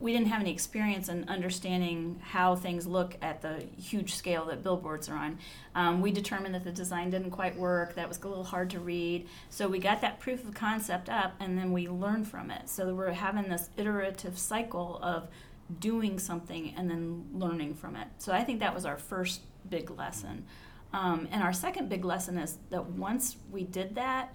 we 0.01 0.13
didn't 0.13 0.29
have 0.29 0.41
any 0.41 0.53
experience 0.53 1.09
in 1.09 1.29
understanding 1.29 2.21
how 2.23 2.55
things 2.55 2.87
look 2.87 3.17
at 3.21 3.43
the 3.43 3.65
huge 3.81 4.15
scale 4.15 4.45
that 4.47 4.63
billboards 4.63 5.09
are 5.09 5.17
on. 5.17 5.39
Um, 5.75 6.01
we 6.01 6.13
determined 6.13 6.55
that 6.55 6.65
the 6.65 6.71
design 6.71 7.11
didn't 7.11 7.31
quite 7.31 7.57
work, 7.57 7.95
that 7.97 8.09
was 8.09 8.19
a 8.23 8.29
little 8.29 8.45
hard 8.45 8.71
to 8.71 8.81
read. 8.81 9.27
So 9.51 9.67
we 9.69 9.81
got 9.81 10.01
that 10.03 10.21
proof 10.21 10.47
of 10.47 10.55
concept 10.55 11.09
up 11.09 11.35
and 11.41 11.59
then 11.59 11.73
we 11.73 11.89
learned 11.89 12.29
from 12.29 12.51
it. 12.51 12.69
So 12.69 12.95
we're 12.95 13.11
having 13.11 13.49
this 13.49 13.71
iterative 13.77 14.39
cycle 14.39 15.01
of 15.03 15.29
doing 15.81 16.19
something 16.19 16.75
and 16.77 16.89
then 16.89 17.27
learning 17.33 17.75
from 17.75 17.97
it. 17.97 18.09
So 18.19 18.33
I 18.33 18.45
think 18.45 18.61
that 18.61 18.75
was 18.75 18.87
our 18.87 18.97
first 18.97 19.43
big 19.69 19.91
lesson. 19.91 20.45
Um, 20.93 21.29
and 21.31 21.43
our 21.43 21.53
second 21.53 21.89
big 21.89 22.05
lesson 22.05 22.39
is 22.39 22.59
that 22.71 22.87
once 22.87 23.37
we 23.51 23.65
did 23.65 23.97
that, 23.97 24.33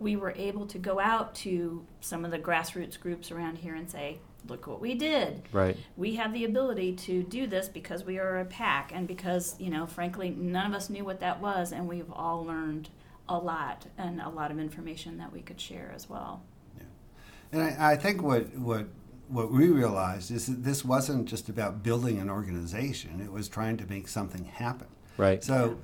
we 0.00 0.16
were 0.16 0.32
able 0.36 0.66
to 0.66 0.78
go 0.78 0.98
out 0.98 1.34
to 1.36 1.86
some 2.00 2.24
of 2.24 2.30
the 2.32 2.38
grassroots 2.38 2.98
groups 2.98 3.30
around 3.30 3.58
here 3.58 3.76
and 3.76 3.88
say, 3.88 4.18
look 4.48 4.66
what 4.66 4.80
we 4.80 4.94
did. 4.94 5.42
Right. 5.52 5.76
We 5.96 6.16
have 6.16 6.32
the 6.32 6.44
ability 6.44 6.94
to 6.96 7.22
do 7.22 7.46
this 7.46 7.68
because 7.68 8.04
we 8.04 8.18
are 8.18 8.40
a 8.40 8.44
PAC 8.44 8.92
and 8.94 9.06
because, 9.06 9.54
you 9.58 9.70
know, 9.70 9.86
frankly, 9.86 10.30
none 10.30 10.66
of 10.66 10.74
us 10.74 10.90
knew 10.90 11.04
what 11.04 11.20
that 11.20 11.40
was 11.40 11.72
and 11.72 11.88
we've 11.88 12.10
all 12.12 12.44
learned 12.44 12.88
a 13.28 13.38
lot 13.38 13.86
and 13.96 14.20
a 14.20 14.28
lot 14.28 14.50
of 14.50 14.58
information 14.58 15.18
that 15.18 15.32
we 15.32 15.40
could 15.40 15.60
share 15.60 15.92
as 15.94 16.08
well. 16.08 16.42
Yeah. 16.76 16.82
And 17.52 17.62
I, 17.62 17.92
I 17.92 17.96
think 17.96 18.22
what, 18.22 18.54
what 18.56 18.86
what 19.28 19.50
we 19.50 19.68
realized 19.68 20.30
is 20.30 20.46
that 20.46 20.62
this 20.62 20.84
wasn't 20.84 21.26
just 21.26 21.48
about 21.48 21.82
building 21.82 22.18
an 22.18 22.28
organization, 22.28 23.20
it 23.20 23.32
was 23.32 23.48
trying 23.48 23.78
to 23.78 23.86
make 23.86 24.06
something 24.06 24.44
happen. 24.44 24.88
Right. 25.16 25.42
So, 25.42 25.78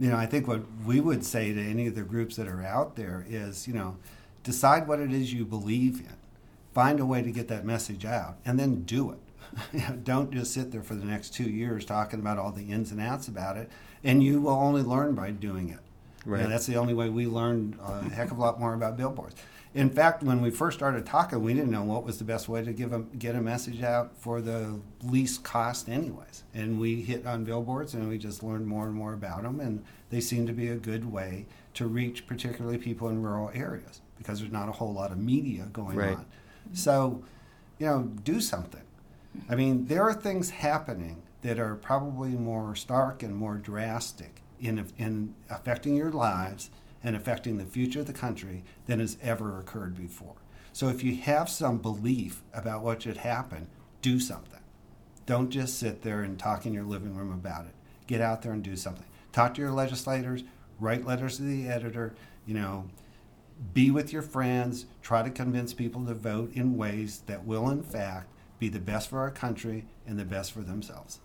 you 0.00 0.10
know, 0.10 0.16
I 0.16 0.26
think 0.26 0.48
what 0.48 0.62
we 0.84 0.98
would 1.00 1.24
say 1.24 1.52
to 1.52 1.60
any 1.60 1.86
of 1.86 1.94
the 1.94 2.02
groups 2.02 2.34
that 2.36 2.48
are 2.48 2.64
out 2.64 2.96
there 2.96 3.24
is, 3.28 3.68
you 3.68 3.74
know, 3.74 3.96
decide 4.42 4.88
what 4.88 4.98
it 4.98 5.12
is 5.12 5.32
you 5.32 5.44
believe 5.44 6.00
in 6.00 6.16
find 6.72 7.00
a 7.00 7.06
way 7.06 7.22
to 7.22 7.30
get 7.30 7.48
that 7.48 7.64
message 7.64 8.04
out 8.04 8.36
and 8.44 8.58
then 8.58 8.82
do 8.82 9.10
it. 9.10 9.18
don't 10.04 10.32
just 10.32 10.52
sit 10.52 10.70
there 10.70 10.82
for 10.82 10.94
the 10.94 11.04
next 11.04 11.30
two 11.34 11.48
years 11.48 11.84
talking 11.84 12.20
about 12.20 12.38
all 12.38 12.52
the 12.52 12.70
ins 12.70 12.90
and 12.90 13.00
outs 13.00 13.28
about 13.28 13.56
it, 13.56 13.70
and 14.04 14.22
you 14.22 14.40
will 14.40 14.52
only 14.52 14.82
learn 14.82 15.14
by 15.14 15.30
doing 15.30 15.70
it. 15.70 15.78
Right. 16.24 16.38
You 16.38 16.44
know, 16.44 16.50
that's 16.50 16.66
the 16.66 16.76
only 16.76 16.94
way 16.94 17.08
we 17.08 17.26
learned 17.26 17.78
a 17.82 18.04
heck 18.10 18.30
of 18.30 18.38
a 18.38 18.40
lot 18.40 18.60
more 18.60 18.74
about 18.74 18.96
billboards. 18.96 19.36
In 19.74 19.90
fact, 19.90 20.22
when 20.22 20.40
we 20.40 20.50
first 20.50 20.78
started 20.78 21.04
talking, 21.04 21.42
we 21.42 21.54
didn't 21.54 21.70
know 21.70 21.84
what 21.84 22.02
was 22.02 22.18
the 22.18 22.24
best 22.24 22.48
way 22.48 22.64
to 22.64 22.72
give 22.72 22.92
a, 22.92 23.00
get 23.00 23.34
a 23.34 23.40
message 23.40 23.82
out 23.82 24.16
for 24.16 24.40
the 24.40 24.80
least 25.02 25.44
cost, 25.44 25.88
anyways. 25.88 26.42
And 26.54 26.80
we 26.80 27.02
hit 27.02 27.26
on 27.26 27.44
billboards, 27.44 27.94
and 27.94 28.08
we 28.08 28.18
just 28.18 28.42
learned 28.42 28.66
more 28.66 28.86
and 28.86 28.94
more 28.94 29.12
about 29.12 29.42
them, 29.42 29.60
and 29.60 29.84
they 30.10 30.20
seem 30.20 30.46
to 30.46 30.52
be 30.52 30.68
a 30.68 30.76
good 30.76 31.10
way 31.10 31.46
to 31.74 31.86
reach 31.86 32.26
particularly 32.26 32.78
people 32.78 33.08
in 33.08 33.22
rural 33.22 33.50
areas 33.54 34.00
because 34.16 34.40
there's 34.40 34.50
not 34.50 34.68
a 34.68 34.72
whole 34.72 34.92
lot 34.92 35.12
of 35.12 35.18
media 35.18 35.68
going 35.72 35.96
right. 35.96 36.16
on. 36.16 36.26
So, 36.72 37.24
you 37.78 37.86
know, 37.86 38.02
do 38.02 38.40
something. 38.40 38.82
I 39.48 39.54
mean, 39.54 39.86
there 39.86 40.02
are 40.02 40.14
things 40.14 40.50
happening 40.50 41.22
that 41.42 41.58
are 41.58 41.76
probably 41.76 42.30
more 42.30 42.74
stark 42.74 43.22
and 43.22 43.34
more 43.34 43.56
drastic 43.56 44.42
in, 44.60 44.84
in 44.98 45.34
affecting 45.50 45.94
your 45.94 46.10
lives 46.10 46.70
and 47.02 47.14
affecting 47.14 47.58
the 47.58 47.64
future 47.64 48.00
of 48.00 48.06
the 48.06 48.12
country 48.12 48.64
than 48.86 48.98
has 48.98 49.16
ever 49.22 49.58
occurred 49.58 49.96
before. 49.96 50.34
So 50.72 50.88
if 50.88 51.02
you 51.02 51.16
have 51.16 51.48
some 51.48 51.78
belief 51.78 52.42
about 52.52 52.82
what 52.82 53.02
should 53.02 53.18
happen, 53.18 53.68
do 54.02 54.18
something. 54.20 54.60
Don't 55.26 55.50
just 55.50 55.78
sit 55.78 56.02
there 56.02 56.22
and 56.22 56.38
talk 56.38 56.66
in 56.66 56.72
your 56.72 56.84
living 56.84 57.14
room 57.14 57.32
about 57.32 57.66
it. 57.66 57.74
Get 58.06 58.20
out 58.20 58.42
there 58.42 58.52
and 58.52 58.62
do 58.62 58.76
something. 58.76 59.04
Talk 59.32 59.54
to 59.54 59.60
your 59.60 59.70
legislators, 59.70 60.42
write 60.80 61.06
letters 61.06 61.36
to 61.36 61.42
the 61.42 61.68
editor, 61.68 62.14
you 62.46 62.54
know, 62.54 62.86
be 63.74 63.90
with 63.90 64.12
your 64.12 64.22
friends, 64.22 64.86
try 65.02 65.22
to 65.22 65.30
convince 65.30 65.74
people 65.74 66.04
to 66.06 66.14
vote 66.14 66.52
in 66.54 66.76
ways 66.76 67.22
that 67.26 67.44
will, 67.44 67.68
in 67.68 67.82
fact, 67.82 68.28
be 68.58 68.68
the 68.68 68.80
best 68.80 69.10
for 69.10 69.20
our 69.20 69.30
country 69.30 69.86
and 70.06 70.18
the 70.18 70.24
best 70.24 70.52
for 70.52 70.60
themselves. 70.60 71.20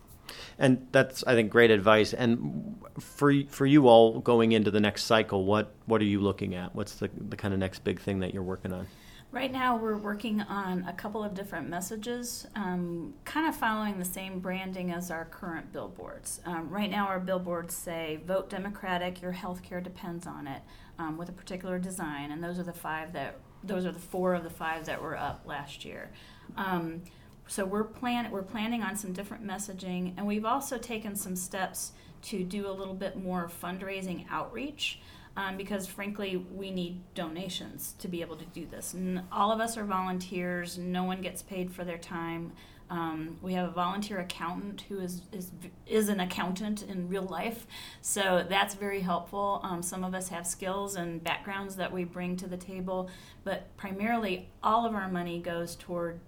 And 0.58 0.86
that's, 0.92 1.22
I 1.24 1.34
think, 1.34 1.50
great 1.50 1.70
advice. 1.70 2.14
And 2.14 2.76
for 2.98 3.32
for 3.48 3.66
you 3.66 3.88
all 3.88 4.20
going 4.20 4.52
into 4.52 4.70
the 4.70 4.80
next 4.80 5.04
cycle, 5.04 5.44
what 5.44 5.74
what 5.86 6.00
are 6.00 6.06
you 6.06 6.20
looking 6.20 6.54
at? 6.54 6.74
What's 6.74 6.94
the 6.94 7.10
the 7.16 7.36
kind 7.36 7.52
of 7.52 7.60
next 7.60 7.84
big 7.84 8.00
thing 8.00 8.20
that 8.20 8.32
you're 8.32 8.42
working 8.42 8.72
on? 8.72 8.86
Right 9.34 9.50
now, 9.50 9.76
we're 9.76 9.96
working 9.96 10.42
on 10.42 10.84
a 10.86 10.92
couple 10.92 11.24
of 11.24 11.34
different 11.34 11.68
messages, 11.68 12.46
um, 12.54 13.14
kind 13.24 13.48
of 13.48 13.56
following 13.56 13.98
the 13.98 14.04
same 14.04 14.38
branding 14.38 14.92
as 14.92 15.10
our 15.10 15.24
current 15.24 15.72
billboards. 15.72 16.40
Um, 16.46 16.70
right 16.70 16.88
now, 16.88 17.08
our 17.08 17.18
billboards 17.18 17.74
say, 17.74 18.20
Vote 18.24 18.48
Democratic, 18.48 19.20
your 19.20 19.32
health 19.32 19.64
care 19.64 19.80
depends 19.80 20.28
on 20.28 20.46
it, 20.46 20.62
um, 21.00 21.18
with 21.18 21.30
a 21.30 21.32
particular 21.32 21.80
design. 21.80 22.30
And 22.30 22.44
those 22.44 22.60
are 22.60 22.62
the 22.62 22.72
five 22.72 23.12
that, 23.14 23.40
those 23.64 23.84
are 23.84 23.90
the 23.90 23.98
four 23.98 24.34
of 24.34 24.44
the 24.44 24.50
five 24.50 24.86
that 24.86 25.02
were 25.02 25.18
up 25.18 25.42
last 25.44 25.84
year. 25.84 26.12
Um, 26.56 27.02
so 27.48 27.64
we're, 27.64 27.82
plan- 27.82 28.30
we're 28.30 28.42
planning 28.42 28.84
on 28.84 28.94
some 28.94 29.12
different 29.12 29.44
messaging, 29.44 30.14
and 30.16 30.28
we've 30.28 30.44
also 30.44 30.78
taken 30.78 31.16
some 31.16 31.34
steps 31.34 31.90
to 32.22 32.44
do 32.44 32.68
a 32.68 32.70
little 32.70 32.94
bit 32.94 33.20
more 33.20 33.50
fundraising 33.60 34.26
outreach 34.30 35.00
um, 35.36 35.56
because 35.56 35.86
frankly, 35.86 36.36
we 36.36 36.70
need 36.70 37.00
donations 37.14 37.94
to 37.98 38.08
be 38.08 38.20
able 38.20 38.36
to 38.36 38.44
do 38.46 38.66
this. 38.66 38.94
All 39.32 39.50
of 39.50 39.60
us 39.60 39.76
are 39.76 39.84
volunteers, 39.84 40.78
no 40.78 41.04
one 41.04 41.20
gets 41.20 41.42
paid 41.42 41.72
for 41.72 41.84
their 41.84 41.98
time. 41.98 42.52
Um, 42.90 43.38
we 43.40 43.54
have 43.54 43.68
a 43.68 43.72
volunteer 43.72 44.20
accountant 44.20 44.82
who 44.82 45.00
is, 45.00 45.22
is 45.32 45.50
is 45.86 46.08
an 46.10 46.20
accountant 46.20 46.82
in 46.82 47.08
real 47.08 47.22
life, 47.22 47.66
so 48.02 48.44
that's 48.48 48.74
very 48.74 49.00
helpful. 49.00 49.60
Um, 49.64 49.82
some 49.82 50.04
of 50.04 50.14
us 50.14 50.28
have 50.28 50.46
skills 50.46 50.94
and 50.94 51.24
backgrounds 51.24 51.76
that 51.76 51.90
we 51.90 52.04
bring 52.04 52.36
to 52.36 52.46
the 52.46 52.58
table, 52.58 53.08
but 53.42 53.74
primarily 53.78 54.50
all 54.62 54.84
of 54.84 54.94
our 54.94 55.08
money 55.08 55.40
goes 55.40 55.76
toward 55.76 56.20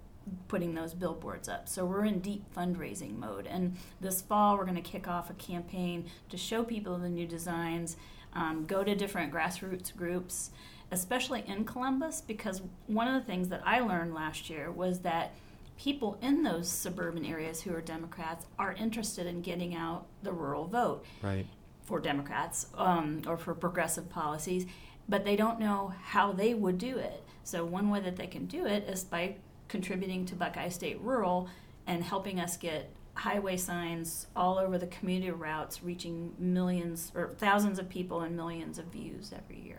putting 0.49 0.75
those 0.75 0.95
billboards 0.95 1.49
up. 1.49 1.69
So 1.69 1.85
we're 1.85 2.07
in 2.07 2.21
deep 2.21 2.43
fundraising 2.57 3.19
mode, 3.19 3.47
and 3.47 3.77
this 4.01 4.23
fall 4.23 4.57
we're 4.57 4.65
going 4.65 4.77
to 4.77 4.81
kick 4.81 5.07
off 5.07 5.29
a 5.29 5.35
campaign 5.35 6.07
to 6.31 6.39
show 6.39 6.65
people 6.65 6.97
the 6.97 7.11
new 7.11 7.27
designs 7.27 7.99
um, 8.37 8.67
go 8.67 8.85
to 8.85 8.95
different 8.95 9.33
grassroots 9.33 9.97
groups, 9.97 10.51
especially 10.93 11.43
in 11.47 11.65
Columbus, 11.65 12.21
because 12.21 12.63
one 12.87 13.09
of 13.09 13.15
the 13.15 13.27
things 13.27 13.49
that 13.49 13.63
I 13.65 13.81
learned 13.81 14.15
last 14.15 14.51
year 14.51 14.71
was 14.71 15.01
that 15.01 15.33
people 15.79 16.19
in 16.23 16.43
those 16.43 16.69
suburban 16.69 17.25
areas 17.25 17.63
who 17.63 17.75
are 17.75 17.81
Democrats 17.81 18.47
are 18.59 18.75
interested 18.75 19.27
in 19.27 19.41
getting 19.41 19.75
out 19.75 20.07
the 20.23 20.33
rural 20.33 20.67
vote 20.67 21.05
right. 21.23 21.47
for 21.85 21.99
Democrats 21.99 22.67
um, 22.77 23.23
or 23.27 23.37
for 23.37 23.55
progressive 23.55 24.09
policies, 24.11 24.67
but 25.09 25.25
they 25.25 25.37
don't 25.37 25.59
know 25.59 25.93
how 26.05 26.33
they 26.33 26.55
would 26.55 26.79
do 26.79 26.99
it. 26.99 27.25
So, 27.43 27.65
one 27.65 27.91
way 27.91 28.01
that 28.01 28.17
they 28.17 28.27
can 28.27 28.47
do 28.47 28.67
it 28.67 28.89
is 28.89 29.05
by 29.05 29.37
contributing 29.69 30.27
to 30.27 30.35
Buckeye 30.35 30.69
State 30.69 31.01
Rural 31.01 31.49
and 31.87 32.03
helping 32.03 32.41
us 32.41 32.57
get 32.57 32.91
highway 33.17 33.57
signs 33.57 34.27
all 34.37 34.59
over 34.59 34.79
the 34.79 34.87
commuter 34.87 35.35
routes, 35.35 35.83
reaching 35.83 36.35
millions 36.39 37.11
or 37.15 37.35
thousands 37.39 37.79
of 37.79 37.89
people 37.89 38.21
and 38.21 38.37
millions 38.37 38.79
of 38.79 38.87
views 38.87 39.33
every 39.35 39.59
year. 39.59 39.79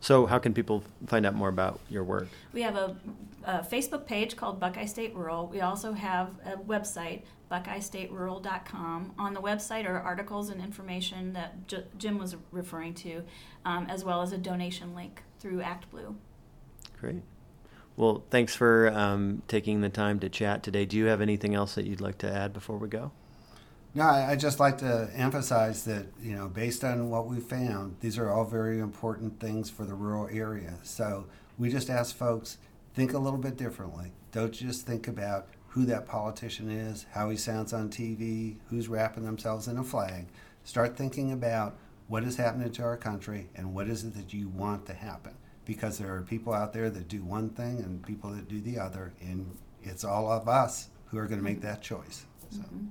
So, 0.00 0.26
how 0.26 0.38
can 0.38 0.54
people 0.54 0.84
find 1.06 1.26
out 1.26 1.34
more 1.34 1.48
about 1.48 1.80
your 1.88 2.04
work? 2.04 2.28
We 2.52 2.62
have 2.62 2.76
a, 2.76 2.96
a 3.44 3.58
Facebook 3.60 4.06
page 4.06 4.36
called 4.36 4.60
Buckeye 4.60 4.84
State 4.84 5.14
Rural. 5.14 5.46
We 5.48 5.60
also 5.60 5.92
have 5.92 6.30
a 6.44 6.56
website, 6.56 7.22
buckeyestaterural.com. 7.50 9.14
On 9.18 9.34
the 9.34 9.40
website 9.40 9.88
are 9.88 10.00
articles 10.00 10.50
and 10.50 10.60
information 10.60 11.32
that 11.32 11.66
J- 11.66 11.84
Jim 11.98 12.18
was 12.18 12.36
referring 12.52 12.94
to, 12.94 13.24
um, 13.64 13.86
as 13.88 14.04
well 14.04 14.22
as 14.22 14.32
a 14.32 14.38
donation 14.38 14.94
link 14.94 15.22
through 15.40 15.58
ActBlue. 15.58 16.14
Great. 17.00 17.22
Well, 17.98 18.22
thanks 18.30 18.54
for 18.54 18.92
um, 18.94 19.42
taking 19.48 19.80
the 19.80 19.88
time 19.88 20.20
to 20.20 20.28
chat 20.28 20.62
today. 20.62 20.86
Do 20.86 20.96
you 20.96 21.06
have 21.06 21.20
anything 21.20 21.56
else 21.56 21.74
that 21.74 21.84
you'd 21.84 22.00
like 22.00 22.16
to 22.18 22.32
add 22.32 22.52
before 22.52 22.78
we 22.78 22.86
go? 22.86 23.10
No, 23.92 24.04
I 24.04 24.36
just 24.36 24.60
like 24.60 24.78
to 24.78 25.10
emphasize 25.16 25.82
that, 25.86 26.06
you 26.22 26.36
know, 26.36 26.46
based 26.46 26.84
on 26.84 27.10
what 27.10 27.26
we 27.26 27.40
found, 27.40 27.96
these 27.98 28.16
are 28.16 28.30
all 28.30 28.44
very 28.44 28.78
important 28.78 29.40
things 29.40 29.68
for 29.68 29.84
the 29.84 29.94
rural 29.94 30.28
area. 30.30 30.74
So 30.84 31.26
we 31.58 31.70
just 31.70 31.90
ask 31.90 32.14
folks, 32.14 32.58
think 32.94 33.14
a 33.14 33.18
little 33.18 33.40
bit 33.40 33.56
differently. 33.56 34.12
Don't 34.30 34.52
just 34.52 34.86
think 34.86 35.08
about 35.08 35.48
who 35.70 35.84
that 35.86 36.06
politician 36.06 36.70
is, 36.70 37.04
how 37.10 37.30
he 37.30 37.36
sounds 37.36 37.72
on 37.72 37.90
TV, 37.90 38.58
who's 38.70 38.86
wrapping 38.86 39.24
themselves 39.24 39.66
in 39.66 39.76
a 39.76 39.82
flag. 39.82 40.28
Start 40.62 40.96
thinking 40.96 41.32
about 41.32 41.76
what 42.06 42.22
is 42.22 42.36
happening 42.36 42.70
to 42.70 42.82
our 42.84 42.96
country 42.96 43.48
and 43.56 43.74
what 43.74 43.88
is 43.88 44.04
it 44.04 44.14
that 44.14 44.32
you 44.32 44.46
want 44.48 44.86
to 44.86 44.94
happen 44.94 45.34
because 45.68 45.98
there 45.98 46.12
are 46.14 46.22
people 46.22 46.54
out 46.54 46.72
there 46.72 46.88
that 46.88 47.08
do 47.08 47.22
one 47.22 47.50
thing 47.50 47.78
and 47.80 48.02
people 48.04 48.30
that 48.30 48.48
do 48.48 48.58
the 48.62 48.78
other, 48.78 49.12
and 49.20 49.54
it's 49.82 50.02
all 50.02 50.32
of 50.32 50.48
us 50.48 50.88
who 51.08 51.18
are 51.18 51.26
going 51.26 51.38
to 51.38 51.44
make 51.44 51.60
that 51.60 51.82
choice. 51.82 52.24
So. 52.50 52.60
Mm-hmm. 52.60 52.86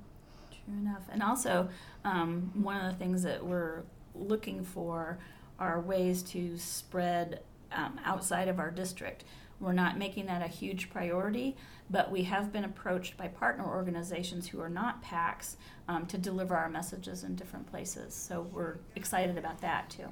True 0.51 0.77
enough. 0.81 1.01
And 1.11 1.23
also, 1.23 1.69
um, 2.05 2.51
one 2.53 2.77
of 2.77 2.91
the 2.91 2.97
things 2.99 3.23
that 3.23 3.43
we're 3.43 3.81
looking 4.13 4.63
for 4.63 5.17
are 5.59 5.81
ways 5.81 6.21
to 6.21 6.55
spread 6.59 7.41
um, 7.71 7.99
outside 8.05 8.47
of 8.47 8.59
our 8.59 8.69
district. 8.69 9.23
We're 9.59 9.73
not 9.73 9.97
making 9.97 10.27
that 10.27 10.43
a 10.43 10.47
huge 10.47 10.91
priority, 10.91 11.57
but 11.89 12.11
we 12.11 12.23
have 12.25 12.53
been 12.53 12.63
approached 12.63 13.17
by 13.17 13.27
partner 13.27 13.65
organizations 13.65 14.47
who 14.47 14.61
are 14.61 14.69
not 14.69 15.03
PACs 15.03 15.55
um, 15.87 16.05
to 16.05 16.17
deliver 16.19 16.55
our 16.55 16.69
messages 16.69 17.23
in 17.23 17.33
different 17.33 17.65
places. 17.71 18.13
So 18.13 18.41
we're 18.51 18.75
excited 18.95 19.35
about 19.35 19.61
that 19.61 19.89
too. 19.89 20.09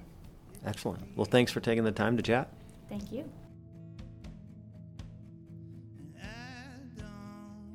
Excellent. 0.65 1.15
Well, 1.15 1.25
thanks 1.25 1.51
for 1.51 1.59
taking 1.59 1.83
the 1.83 1.91
time 1.91 2.17
to 2.17 2.23
chat. 2.23 2.51
Thank 2.89 3.11
you. 3.11 3.29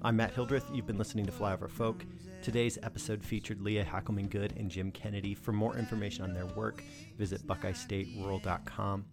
I'm 0.03 0.17
Matt 0.17 0.33
Hildreth. 0.33 0.65
You've 0.73 0.87
been 0.87 0.97
listening 0.97 1.27
to 1.27 1.33
Flyover 1.33 1.69
Folk. 1.69 2.07
Today's 2.43 2.79
episode 2.83 3.23
featured 3.23 3.61
Leah 3.61 3.85
Hackelman 3.85 4.31
Good 4.31 4.55
and 4.57 4.71
Jim 4.71 4.91
Kennedy. 4.93 5.35
For 5.35 5.53
more 5.53 5.77
information 5.77 6.25
on 6.25 6.33
their 6.33 6.47
work, 6.47 6.83
visit 7.19 7.47
BuckeyestateRural.com. 7.47 9.05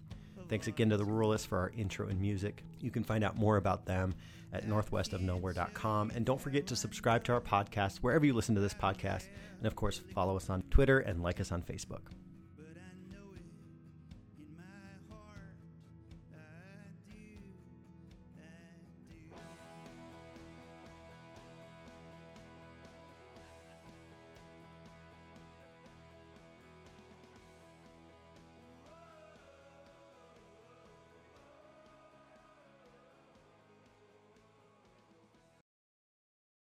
Thanks 0.47 0.67
again 0.67 0.89
to 0.89 0.97
the 0.97 1.03
Ruralists 1.03 1.45
for 1.45 1.57
our 1.57 1.73
intro 1.75 2.07
and 2.07 2.21
music. 2.21 2.63
You 2.79 2.89
can 2.89 3.03
find 3.03 3.25
out 3.25 3.35
more 3.35 3.57
about 3.57 3.85
them 3.85 4.15
at 4.53 4.65
northwestofnowhere.com. 4.65 6.11
And 6.15 6.25
don't 6.25 6.39
forget 6.39 6.65
to 6.67 6.75
subscribe 6.77 7.25
to 7.25 7.33
our 7.33 7.41
podcast 7.41 7.97
wherever 7.97 8.25
you 8.25 8.33
listen 8.33 8.55
to 8.55 8.61
this 8.61 8.73
podcast. 8.73 9.25
And 9.57 9.67
of 9.67 9.75
course, 9.75 10.01
follow 10.13 10.37
us 10.37 10.49
on 10.49 10.61
Twitter 10.69 10.99
and 10.99 11.21
like 11.21 11.41
us 11.41 11.51
on 11.51 11.63
Facebook. 11.63 12.11